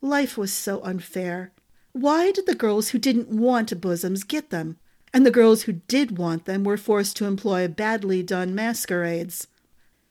Life 0.00 0.36
was 0.36 0.52
so 0.52 0.82
unfair. 0.82 1.52
Why 1.94 2.32
did 2.32 2.46
the 2.46 2.56
girls 2.56 2.88
who 2.88 2.98
didn't 2.98 3.28
want 3.28 3.80
bosoms 3.80 4.24
get 4.24 4.50
them, 4.50 4.78
and 5.12 5.24
the 5.24 5.30
girls 5.30 5.62
who 5.62 5.74
did 5.74 6.18
want 6.18 6.44
them 6.44 6.64
were 6.64 6.76
forced 6.76 7.16
to 7.18 7.24
employ 7.24 7.68
badly 7.68 8.20
done 8.20 8.52
masquerades? 8.52 9.46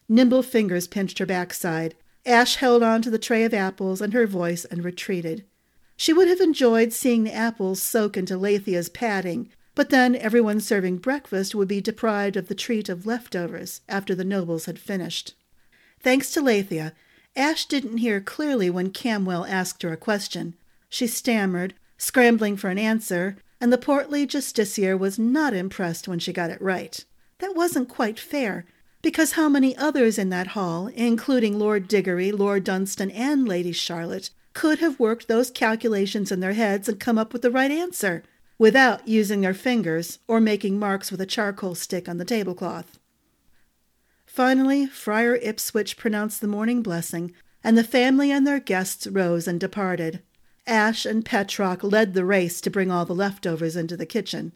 Nimble 0.08 0.44
fingers 0.44 0.88
pinched 0.88 1.20
her 1.20 1.26
backside. 1.26 1.96
Ash 2.26 2.56
held 2.56 2.84
on 2.84 3.02
to 3.02 3.10
the 3.10 3.20
tray 3.20 3.44
of 3.44 3.54
apples 3.54 4.00
and 4.00 4.14
her 4.14 4.26
voice 4.26 4.64
and 4.64 4.86
retreated. 4.86 5.44
She 5.98 6.14
would 6.14 6.30
have 6.30 6.40
enjoyed 6.40 6.94
seeing 6.94 7.26
the 7.26 7.34
apples 7.34 7.84
soak 7.84 8.16
into 8.16 8.38
Leithia's 8.38 8.88
padding, 8.88 9.50
but 9.76 9.90
then 9.90 10.16
everyone 10.16 10.62
serving 10.62 11.00
breakfast 11.00 11.54
would 11.54 11.68
be 11.68 11.82
deprived 11.82 12.38
of 12.38 12.48
the 12.48 12.56
treat 12.56 12.88
of 12.88 13.06
leftovers 13.06 13.82
after 13.90 14.16
the 14.16 14.24
nobles 14.24 14.68
had 14.68 14.80
finished. 14.80 15.34
Thanks 16.00 16.32
to 16.32 16.42
Leithia, 16.42 16.94
Ash 17.36 17.66
didn't 17.66 17.98
hear 17.98 18.22
clearly 18.22 18.70
when 18.70 18.90
Camwell 18.90 19.44
asked 19.44 19.84
her 19.84 19.92
a 19.92 19.98
question. 19.98 20.54
She 20.94 21.08
stammered, 21.08 21.74
scrambling 21.98 22.56
for 22.56 22.70
an 22.70 22.78
answer, 22.78 23.38
and 23.60 23.74
the 23.74 23.80
portly 23.80 24.28
justiciar 24.28 24.96
was 24.96 25.18
not 25.18 25.52
impressed 25.52 26.08
when 26.08 26.20
she 26.20 26.32
got 26.32 26.52
it 26.52 26.62
right. 26.62 27.04
That 27.40 27.56
wasn't 27.56 27.90
quite 27.90 28.20
fair, 28.20 28.68
because 29.02 29.32
how 29.32 29.50
many 29.50 29.76
others 29.76 30.20
in 30.20 30.30
that 30.30 30.50
hall, 30.50 30.92
including 30.94 31.58
Lord 31.58 31.88
Diggory, 31.88 32.32
Lord 32.32 32.64
Dunstan, 32.64 33.10
and 33.10 33.48
Lady 33.48 33.72
Charlotte, 33.72 34.30
could 34.54 34.78
have 34.78 35.00
worked 35.00 35.28
those 35.28 35.50
calculations 35.50 36.32
in 36.32 36.42
their 36.42 36.54
heads 36.54 36.88
and 36.88 37.00
come 37.00 37.18
up 37.18 37.34
with 37.34 37.42
the 37.42 37.50
right 37.50 37.72
answer? 37.72 38.22
without 38.60 39.08
using 39.08 39.42
their 39.42 39.56
fingers 39.56 40.20
or 40.28 40.40
making 40.40 40.78
marks 40.78 41.10
with 41.10 41.20
a 41.20 41.26
charcoal 41.26 41.74
stick 41.74 42.08
on 42.08 42.20
the 42.20 42.24
tablecloth. 42.24 43.00
Finally, 44.28 44.86
Friar 44.86 45.38
Ipswich 45.38 45.98
pronounced 45.98 46.40
the 46.40 46.48
morning 46.48 46.84
blessing, 46.84 47.34
and 47.64 47.76
the 47.76 47.84
family 47.84 48.32
and 48.32 48.46
their 48.46 48.60
guests 48.60 49.08
rose 49.08 49.48
and 49.48 49.60
departed. 49.60 50.22
Ash 50.66 51.06
and 51.06 51.26
Petrock 51.26 51.84
led 51.84 52.14
the 52.14 52.24
race 52.24 52.62
to 52.62 52.70
bring 52.70 52.90
all 52.90 53.06
the 53.06 53.16
leftovers 53.16 53.76
into 53.76 53.98
the 53.98 54.06
kitchen. 54.06 54.54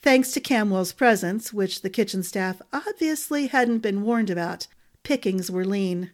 Thanks 0.00 0.32
to 0.32 0.40
Camwell's 0.40 0.92
presence, 0.92 1.52
which 1.52 1.82
the 1.82 1.90
kitchen 1.90 2.22
staff 2.22 2.62
obviously 2.72 3.48
hadn't 3.48 3.80
been 3.80 4.02
warned 4.02 4.30
about, 4.30 4.66
pickings 5.02 5.50
were 5.50 5.64
lean. 5.64 6.12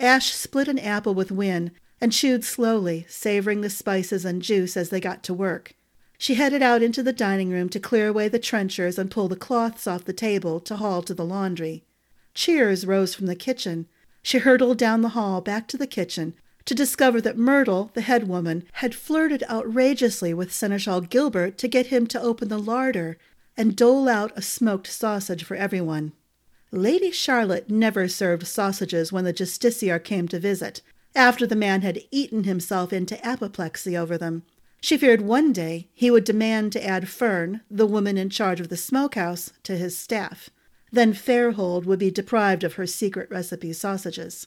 Ash 0.00 0.32
split 0.32 0.68
an 0.68 0.78
apple 0.78 1.14
with 1.14 1.30
Win 1.30 1.72
and 2.00 2.12
chewed 2.12 2.44
slowly, 2.44 3.04
savoring 3.08 3.60
the 3.60 3.70
spices 3.70 4.24
and 4.24 4.40
juice 4.40 4.76
as 4.76 4.88
they 4.88 5.00
got 5.00 5.22
to 5.24 5.34
work. 5.34 5.74
She 6.16 6.34
headed 6.34 6.62
out 6.62 6.82
into 6.82 7.02
the 7.02 7.12
dining 7.12 7.50
room 7.50 7.68
to 7.70 7.80
clear 7.80 8.08
away 8.08 8.28
the 8.28 8.38
trenchers 8.38 8.98
and 8.98 9.10
pull 9.10 9.28
the 9.28 9.36
cloths 9.36 9.86
off 9.86 10.04
the 10.04 10.14
table 10.14 10.60
to 10.60 10.76
haul 10.76 11.02
to 11.02 11.12
the 11.12 11.24
laundry. 11.24 11.84
Cheers 12.32 12.86
rose 12.86 13.14
from 13.14 13.26
the 13.26 13.36
kitchen. 13.36 13.86
She 14.22 14.38
hurtled 14.38 14.78
down 14.78 15.02
the 15.02 15.10
hall 15.10 15.42
back 15.42 15.68
to 15.68 15.76
the 15.76 15.86
kitchen 15.86 16.34
to 16.66 16.74
discover 16.74 17.20
that 17.20 17.38
Myrtle, 17.38 17.90
the 17.94 18.02
head 18.02 18.28
woman, 18.28 18.64
had 18.74 18.94
flirted 18.94 19.42
outrageously 19.48 20.34
with 20.34 20.52
Seneschal 20.52 21.00
Gilbert 21.00 21.56
to 21.58 21.68
get 21.68 21.86
him 21.86 22.06
to 22.08 22.20
open 22.20 22.48
the 22.48 22.58
larder 22.58 23.16
and 23.56 23.74
dole 23.74 24.08
out 24.08 24.32
a 24.36 24.42
smoked 24.42 24.88
sausage 24.88 25.44
for 25.44 25.56
everyone. 25.56 26.12
Lady 26.72 27.10
Charlotte 27.10 27.70
never 27.70 28.08
served 28.08 28.46
sausages 28.46 29.12
when 29.12 29.24
the 29.24 29.32
justiciar 29.32 30.02
came 30.02 30.28
to 30.28 30.38
visit, 30.38 30.82
after 31.14 31.46
the 31.46 31.56
man 31.56 31.80
had 31.82 32.02
eaten 32.10 32.44
himself 32.44 32.92
into 32.92 33.24
apoplexy 33.24 33.96
over 33.96 34.18
them. 34.18 34.42
She 34.82 34.98
feared 34.98 35.22
one 35.22 35.52
day 35.52 35.88
he 35.94 36.10
would 36.10 36.24
demand 36.24 36.72
to 36.72 36.84
add 36.84 37.08
Fern, 37.08 37.62
the 37.70 37.86
woman 37.86 38.18
in 38.18 38.28
charge 38.28 38.60
of 38.60 38.68
the 38.68 38.76
smokehouse, 38.76 39.52
to 39.62 39.76
his 39.76 39.96
staff. 39.96 40.50
Then 40.92 41.14
Fairhold 41.14 41.86
would 41.86 41.98
be 41.98 42.10
deprived 42.10 42.62
of 42.62 42.74
her 42.74 42.86
secret 42.86 43.30
recipe 43.30 43.72
sausages. 43.72 44.46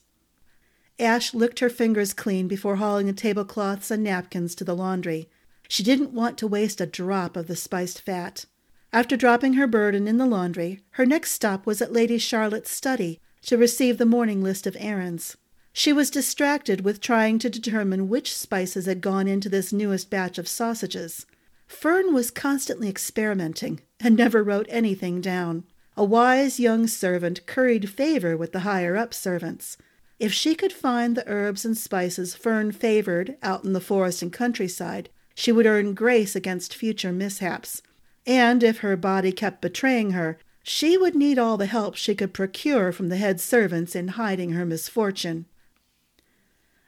Ash 1.00 1.34
licked 1.34 1.60
her 1.60 1.70
fingers 1.70 2.14
clean 2.14 2.48
before 2.48 2.76
hauling 2.76 3.08
the 3.08 3.14
tablecloths 3.14 3.90
and 3.90 4.04
napkins 4.04 4.54
to 4.56 4.64
the 4.64 4.76
laundry. 4.76 5.30
She 5.68 5.84
didn't 5.84 6.12
want 6.12 6.38
to 6.40 6.48
waste 6.48 6.82
a 6.82 6.86
drop 6.86 7.38
of 7.38 7.48
the 7.48 7.56
spiced 7.56 8.02
fat. 8.02 8.46
After 8.92 9.16
dropping 9.16 9.54
her 9.54 9.68
burden 9.68 10.08
in 10.08 10.18
the 10.18 10.26
laundry, 10.26 10.82
her 10.92 11.06
next 11.06 11.32
stop 11.32 11.66
was 11.66 11.82
at 11.82 11.94
Lady 11.94 12.18
Charlotte's 12.18 12.72
study 12.72 13.20
to 13.44 13.58
receive 13.58 13.98
the 13.98 14.06
morning 14.06 14.44
list 14.44 14.68
of 14.68 14.76
errands. 14.80 15.38
She 15.72 15.94
was 15.94 16.10
distracted 16.10 16.82
with 16.82 17.00
trying 17.00 17.40
to 17.40 17.50
determine 17.50 18.10
which 18.10 18.36
spices 18.36 18.86
had 18.86 19.02
gone 19.02 19.28
into 19.28 19.48
this 19.48 19.72
newest 19.72 20.10
batch 20.10 20.38
of 20.38 20.48
sausages. 20.48 21.26
Fern 21.68 22.14
was 22.14 22.32
constantly 22.32 22.90
experimenting 22.90 23.80
and 24.00 24.18
never 24.18 24.44
wrote 24.44 24.66
anything 24.70 25.22
down. 25.22 25.64
A 25.96 26.04
wise 26.04 26.60
young 26.60 26.88
servant 26.88 27.46
curried 27.46 27.90
favor 27.90 28.36
with 28.36 28.52
the 28.52 28.62
higher 28.62 28.98
up 28.98 29.14
servants. 29.14 29.78
If 30.20 30.34
she 30.34 30.54
could 30.54 30.74
find 30.74 31.16
the 31.16 31.28
herbs 31.28 31.64
and 31.64 31.78
spices 31.78 32.36
Fern 32.36 32.74
favored 32.74 33.38
out 33.42 33.64
in 33.64 33.72
the 33.72 33.80
forest 33.80 34.22
and 34.22 34.34
countryside, 34.34 35.10
she 35.34 35.54
would 35.54 35.66
earn 35.66 35.94
grace 35.94 36.36
against 36.36 36.76
future 36.76 37.14
mishaps. 37.14 37.82
And 38.28 38.62
if 38.62 38.80
her 38.80 38.98
body 38.98 39.32
kept 39.32 39.62
betraying 39.62 40.12
her, 40.12 40.38
she 40.62 40.98
would 40.98 41.16
need 41.16 41.40
all 41.40 41.56
the 41.56 41.68
help 41.68 41.96
she 41.96 42.14
could 42.14 42.34
procure 42.34 42.92
from 42.92 43.08
the 43.08 43.16
head 43.16 43.40
servants 43.40 43.96
in 43.96 44.10
hiding 44.10 44.52
her 44.52 44.66
misfortune. 44.66 45.46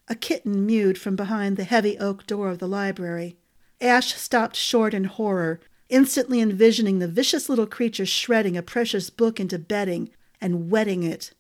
A 0.10 0.16
kitten 0.16 0.66
mewed 0.66 0.98
from 0.98 1.16
behind 1.16 1.56
the 1.56 1.64
heavy 1.64 1.98
oak 1.98 2.28
door 2.28 2.50
of 2.50 2.60
the 2.60 2.68
library. 2.68 3.38
Ash 3.80 4.14
stopped 4.14 4.58
short 4.58 4.94
in 4.94 5.06
horror, 5.06 5.62
instantly 5.88 6.42
envisioning 6.42 7.00
the 7.00 7.08
vicious 7.08 7.48
little 7.48 7.66
creature 7.66 8.06
shredding 8.06 8.58
a 8.58 8.62
precious 8.62 9.10
book 9.10 9.40
into 9.40 9.58
bedding 9.58 10.10
and 10.42 10.70
wetting 10.70 11.04
it. 11.04 11.32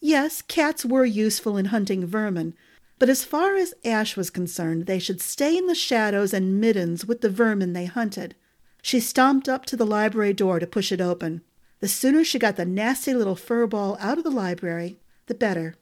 Yes, 0.00 0.42
cats 0.42 0.84
were 0.84 1.04
useful 1.04 1.56
in 1.56 1.66
hunting 1.66 2.06
vermin, 2.06 2.54
but 2.98 3.08
as 3.08 3.24
far 3.24 3.56
as 3.56 3.74
Ash 3.84 4.16
was 4.16 4.30
concerned, 4.30 4.86
they 4.86 4.98
should 4.98 5.20
stay 5.20 5.56
in 5.56 5.66
the 5.66 5.74
shadows 5.74 6.32
and 6.32 6.60
middens 6.60 7.04
with 7.04 7.20
the 7.20 7.30
vermin 7.30 7.72
they 7.72 7.86
hunted. 7.86 8.34
She 8.82 9.00
stomped 9.00 9.48
up 9.48 9.66
to 9.66 9.76
the 9.76 9.86
library 9.86 10.32
door 10.32 10.58
to 10.58 10.66
push 10.66 10.92
it 10.92 11.00
open. 11.00 11.42
The 11.80 11.88
sooner 11.88 12.24
she 12.24 12.38
got 12.38 12.56
the 12.56 12.64
nasty 12.64 13.14
little 13.14 13.36
fur 13.36 13.66
ball 13.66 13.96
out 14.00 14.18
of 14.18 14.24
the 14.24 14.30
library, 14.30 14.98
the 15.26 15.34
better. 15.34 15.74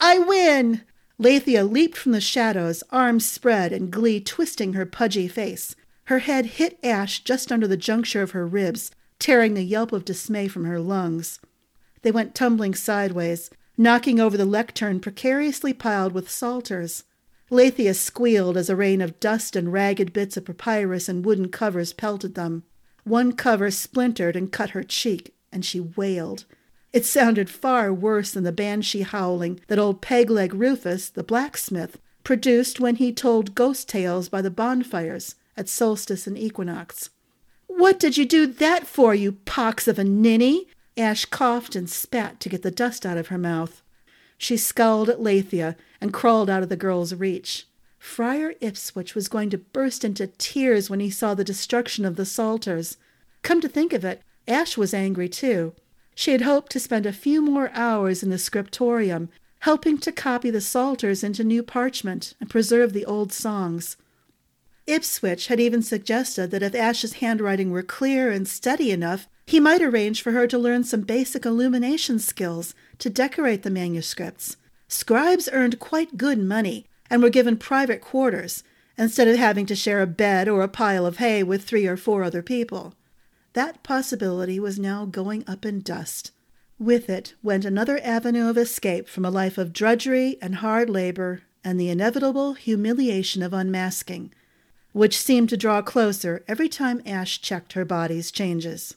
I 0.00 0.18
win! 0.18 0.82
Leithia 1.18 1.70
leaped 1.70 1.96
from 1.96 2.12
the 2.12 2.20
shadows, 2.20 2.82
arms 2.90 3.28
spread 3.28 3.72
and 3.72 3.92
glee 3.92 4.20
twisting 4.20 4.72
her 4.72 4.86
pudgy 4.86 5.28
face. 5.28 5.76
Her 6.04 6.20
head 6.20 6.46
hit 6.46 6.78
Ash 6.82 7.22
just 7.22 7.52
under 7.52 7.68
the 7.68 7.76
juncture 7.76 8.22
of 8.22 8.32
her 8.32 8.46
ribs, 8.46 8.90
tearing 9.18 9.54
the 9.54 9.62
yelp 9.62 9.92
of 9.92 10.04
dismay 10.04 10.48
from 10.48 10.64
her 10.64 10.80
lungs. 10.80 11.40
They 12.04 12.12
went 12.12 12.34
tumbling 12.34 12.74
sideways, 12.74 13.48
knocking 13.78 14.20
over 14.20 14.36
the 14.36 14.44
lectern 14.44 15.00
precariously 15.00 15.72
piled 15.72 16.12
with 16.12 16.30
psalters. 16.30 17.04
Leithia 17.50 17.94
squealed 17.94 18.58
as 18.58 18.68
a 18.68 18.76
rain 18.76 19.00
of 19.00 19.18
dust 19.20 19.56
and 19.56 19.72
ragged 19.72 20.12
bits 20.12 20.36
of 20.36 20.44
papyrus 20.44 21.08
and 21.08 21.24
wooden 21.24 21.48
covers 21.48 21.94
pelted 21.94 22.34
them. 22.34 22.62
One 23.04 23.32
cover 23.32 23.70
splintered 23.70 24.36
and 24.36 24.52
cut 24.52 24.70
her 24.70 24.82
cheek, 24.82 25.34
and 25.50 25.64
she 25.64 25.80
wailed. 25.80 26.44
It 26.92 27.06
sounded 27.06 27.48
far 27.48 27.90
worse 27.90 28.32
than 28.32 28.44
the 28.44 28.52
banshee 28.52 29.00
howling 29.00 29.60
that 29.68 29.78
old 29.78 30.02
Pegleg 30.02 30.52
Rufus, 30.52 31.08
the 31.08 31.24
blacksmith, 31.24 31.98
produced 32.22 32.80
when 32.80 32.96
he 32.96 33.12
told 33.12 33.54
ghost 33.54 33.88
tales 33.88 34.28
by 34.28 34.42
the 34.42 34.50
bonfires 34.50 35.36
at 35.56 35.70
solstice 35.70 36.26
and 36.26 36.36
equinox. 36.36 37.08
What 37.66 37.98
did 37.98 38.18
you 38.18 38.26
do 38.26 38.46
that 38.46 38.86
for, 38.86 39.14
you 39.14 39.32
pox 39.32 39.88
of 39.88 39.98
a 39.98 40.04
ninny? 40.04 40.66
Ash 40.96 41.24
coughed 41.24 41.74
and 41.74 41.90
spat 41.90 42.38
to 42.40 42.48
get 42.48 42.62
the 42.62 42.70
dust 42.70 43.04
out 43.04 43.18
of 43.18 43.28
her 43.28 43.38
mouth. 43.38 43.82
She 44.38 44.56
scowled 44.56 45.08
at 45.08 45.20
Lathia 45.20 45.76
and 46.00 46.12
crawled 46.12 46.48
out 46.48 46.62
of 46.62 46.68
the 46.68 46.76
girl's 46.76 47.14
reach. 47.14 47.66
Friar 47.98 48.54
Ipswich 48.60 49.14
was 49.14 49.28
going 49.28 49.50
to 49.50 49.58
burst 49.58 50.04
into 50.04 50.26
tears 50.26 50.90
when 50.90 51.00
he 51.00 51.10
saw 51.10 51.34
the 51.34 51.42
destruction 51.42 52.04
of 52.04 52.16
the 52.16 52.26
Psalters. 52.26 52.96
Come 53.42 53.60
to 53.60 53.68
think 53.68 53.92
of 53.92 54.04
it, 54.04 54.22
Ash 54.46 54.76
was 54.76 54.94
angry 54.94 55.28
too. 55.28 55.74
She 56.14 56.32
had 56.32 56.42
hoped 56.42 56.70
to 56.72 56.80
spend 56.80 57.06
a 57.06 57.12
few 57.12 57.42
more 57.42 57.70
hours 57.72 58.22
in 58.22 58.30
the 58.30 58.38
scriptorium, 58.38 59.30
helping 59.60 59.98
to 59.98 60.12
copy 60.12 60.50
the 60.50 60.60
Psalters 60.60 61.24
into 61.24 61.42
new 61.42 61.62
parchment 61.62 62.34
and 62.38 62.50
preserve 62.50 62.92
the 62.92 63.06
old 63.06 63.32
songs. 63.32 63.96
Ipswich 64.86 65.46
had 65.46 65.60
even 65.60 65.82
suggested 65.82 66.50
that 66.50 66.62
if 66.62 66.74
Ash's 66.74 67.14
handwriting 67.14 67.70
were 67.70 67.82
clear 67.82 68.30
and 68.30 68.46
steady 68.46 68.90
enough, 68.90 69.28
he 69.46 69.60
might 69.60 69.82
arrange 69.82 70.22
for 70.22 70.32
her 70.32 70.46
to 70.46 70.58
learn 70.58 70.84
some 70.84 71.02
basic 71.02 71.46
illumination 71.46 72.18
skills 72.18 72.74
to 72.98 73.10
decorate 73.10 73.62
the 73.62 73.70
manuscripts. 73.70 74.56
Scribes 74.88 75.48
earned 75.52 75.78
quite 75.78 76.16
good 76.16 76.38
money 76.38 76.86
and 77.10 77.22
were 77.22 77.30
given 77.30 77.56
private 77.56 78.00
quarters 78.00 78.62
instead 78.96 79.28
of 79.28 79.36
having 79.36 79.66
to 79.66 79.74
share 79.74 80.00
a 80.00 80.06
bed 80.06 80.48
or 80.48 80.62
a 80.62 80.68
pile 80.68 81.04
of 81.06 81.16
hay 81.16 81.42
with 81.42 81.64
three 81.64 81.86
or 81.86 81.96
four 81.96 82.22
other 82.22 82.42
people. 82.42 82.94
That 83.54 83.82
possibility 83.82 84.58
was 84.58 84.78
now 84.78 85.04
going 85.04 85.44
up 85.46 85.64
in 85.64 85.80
dust. 85.80 86.32
With 86.78 87.08
it 87.08 87.34
went 87.42 87.64
another 87.64 88.00
avenue 88.02 88.48
of 88.48 88.58
escape 88.58 89.08
from 89.08 89.24
a 89.24 89.30
life 89.30 89.58
of 89.58 89.72
drudgery 89.72 90.38
and 90.42 90.56
hard 90.56 90.90
labor 90.90 91.42
and 91.62 91.78
the 91.78 91.88
inevitable 91.88 92.54
humiliation 92.54 93.42
of 93.42 93.52
unmasking, 93.52 94.32
which 94.94 95.18
seemed 95.18 95.48
to 95.48 95.56
draw 95.56 95.82
closer 95.82 96.44
every 96.46 96.68
time 96.68 97.02
Ash 97.04 97.40
checked 97.40 97.72
her 97.72 97.84
body's 97.84 98.30
changes. 98.30 98.94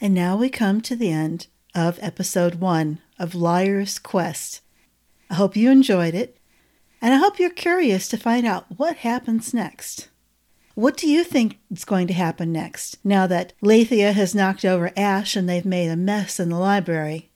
And 0.00 0.12
now 0.14 0.36
we 0.36 0.48
come 0.50 0.80
to 0.80 0.96
the 0.96 1.12
end 1.12 1.46
of 1.76 2.00
episode 2.02 2.56
one 2.56 2.98
of 3.20 3.36
Liars' 3.36 4.00
Quest. 4.00 4.62
I 5.30 5.34
hope 5.34 5.54
you 5.54 5.70
enjoyed 5.70 6.14
it, 6.14 6.36
and 7.00 7.14
I 7.14 7.18
hope 7.18 7.38
you're 7.38 7.50
curious 7.50 8.08
to 8.08 8.16
find 8.16 8.44
out 8.44 8.66
what 8.76 8.96
happens 8.96 9.54
next. 9.54 10.08
What 10.74 10.96
do 10.96 11.08
you 11.08 11.22
think 11.22 11.60
is 11.70 11.84
going 11.84 12.08
to 12.08 12.14
happen 12.14 12.50
next 12.50 12.98
now 13.04 13.28
that 13.28 13.52
Lathia 13.62 14.12
has 14.12 14.34
knocked 14.34 14.64
over 14.64 14.90
Ash 14.96 15.36
and 15.36 15.48
they've 15.48 15.64
made 15.64 15.88
a 15.88 15.96
mess 15.96 16.40
in 16.40 16.48
the 16.48 16.58
library? 16.58 17.29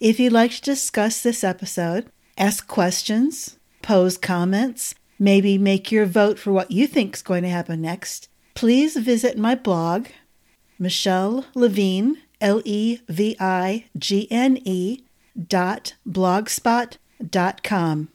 If 0.00 0.20
you'd 0.20 0.32
like 0.32 0.52
to 0.52 0.60
discuss 0.62 1.22
this 1.22 1.42
episode, 1.42 2.06
ask 2.36 2.68
questions, 2.68 3.58
pose 3.82 4.16
comments, 4.16 4.94
maybe 5.18 5.58
make 5.58 5.90
your 5.90 6.06
vote 6.06 6.38
for 6.38 6.52
what 6.52 6.70
you 6.70 6.86
think 6.86 7.16
is 7.16 7.22
going 7.22 7.42
to 7.42 7.48
happen 7.48 7.80
next, 7.80 8.28
please 8.54 8.96
visit 8.96 9.36
my 9.36 9.56
blog, 9.56 10.06
Michelle 10.78 11.46
Levigne, 11.54 12.12
L 12.40 12.62
E 12.64 13.00
V 13.08 13.36
I 13.40 13.86
G 13.98 14.28
N 14.30 14.58
E, 14.64 15.02
dot 15.36 15.94
blogspot 16.08 16.98
dot 17.28 17.64
com. 17.64 18.08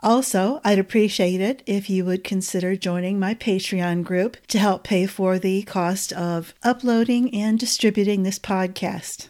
Also, 0.00 0.60
I'd 0.64 0.80
appreciate 0.80 1.40
it 1.40 1.62
if 1.64 1.88
you 1.88 2.04
would 2.04 2.24
consider 2.24 2.74
joining 2.74 3.20
my 3.20 3.36
Patreon 3.36 4.02
group 4.02 4.36
to 4.48 4.58
help 4.58 4.82
pay 4.82 5.06
for 5.06 5.38
the 5.38 5.62
cost 5.62 6.12
of 6.12 6.54
uploading 6.64 7.32
and 7.32 7.56
distributing 7.56 8.24
this 8.24 8.40
podcast. 8.40 9.28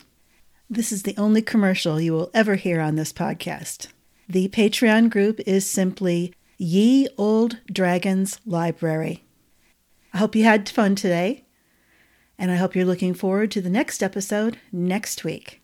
This 0.71 0.93
is 0.93 1.05
the 1.05 1.17
only 1.17 1.41
commercial 1.41 1.99
you 1.99 2.13
will 2.13 2.31
ever 2.35 2.57
hear 2.57 2.79
on 2.79 2.97
this 2.97 3.11
podcast. 3.11 3.87
The 4.29 4.51
Patreon 4.51 5.09
group 5.09 5.41
is 5.47 5.69
simply 5.69 6.35
Ye 6.59 7.09
Olde 7.17 7.59
Dragon's 7.73 8.39
Library. 8.45 9.25
I 10.13 10.19
hope 10.19 10.37
you 10.37 10.45
had 10.45 10.69
fun 10.69 10.95
today, 10.95 11.47
and 12.37 12.51
I 12.51 12.57
hope 12.57 12.77
you're 12.77 12.85
looking 12.85 13.15
forward 13.15 13.51
to 13.53 13.63
the 13.63 13.71
next 13.71 14.03
episode 14.03 14.59
next 14.71 15.25
week. 15.25 15.63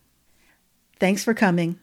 Thanks 0.99 1.23
for 1.23 1.35
coming. 1.35 1.77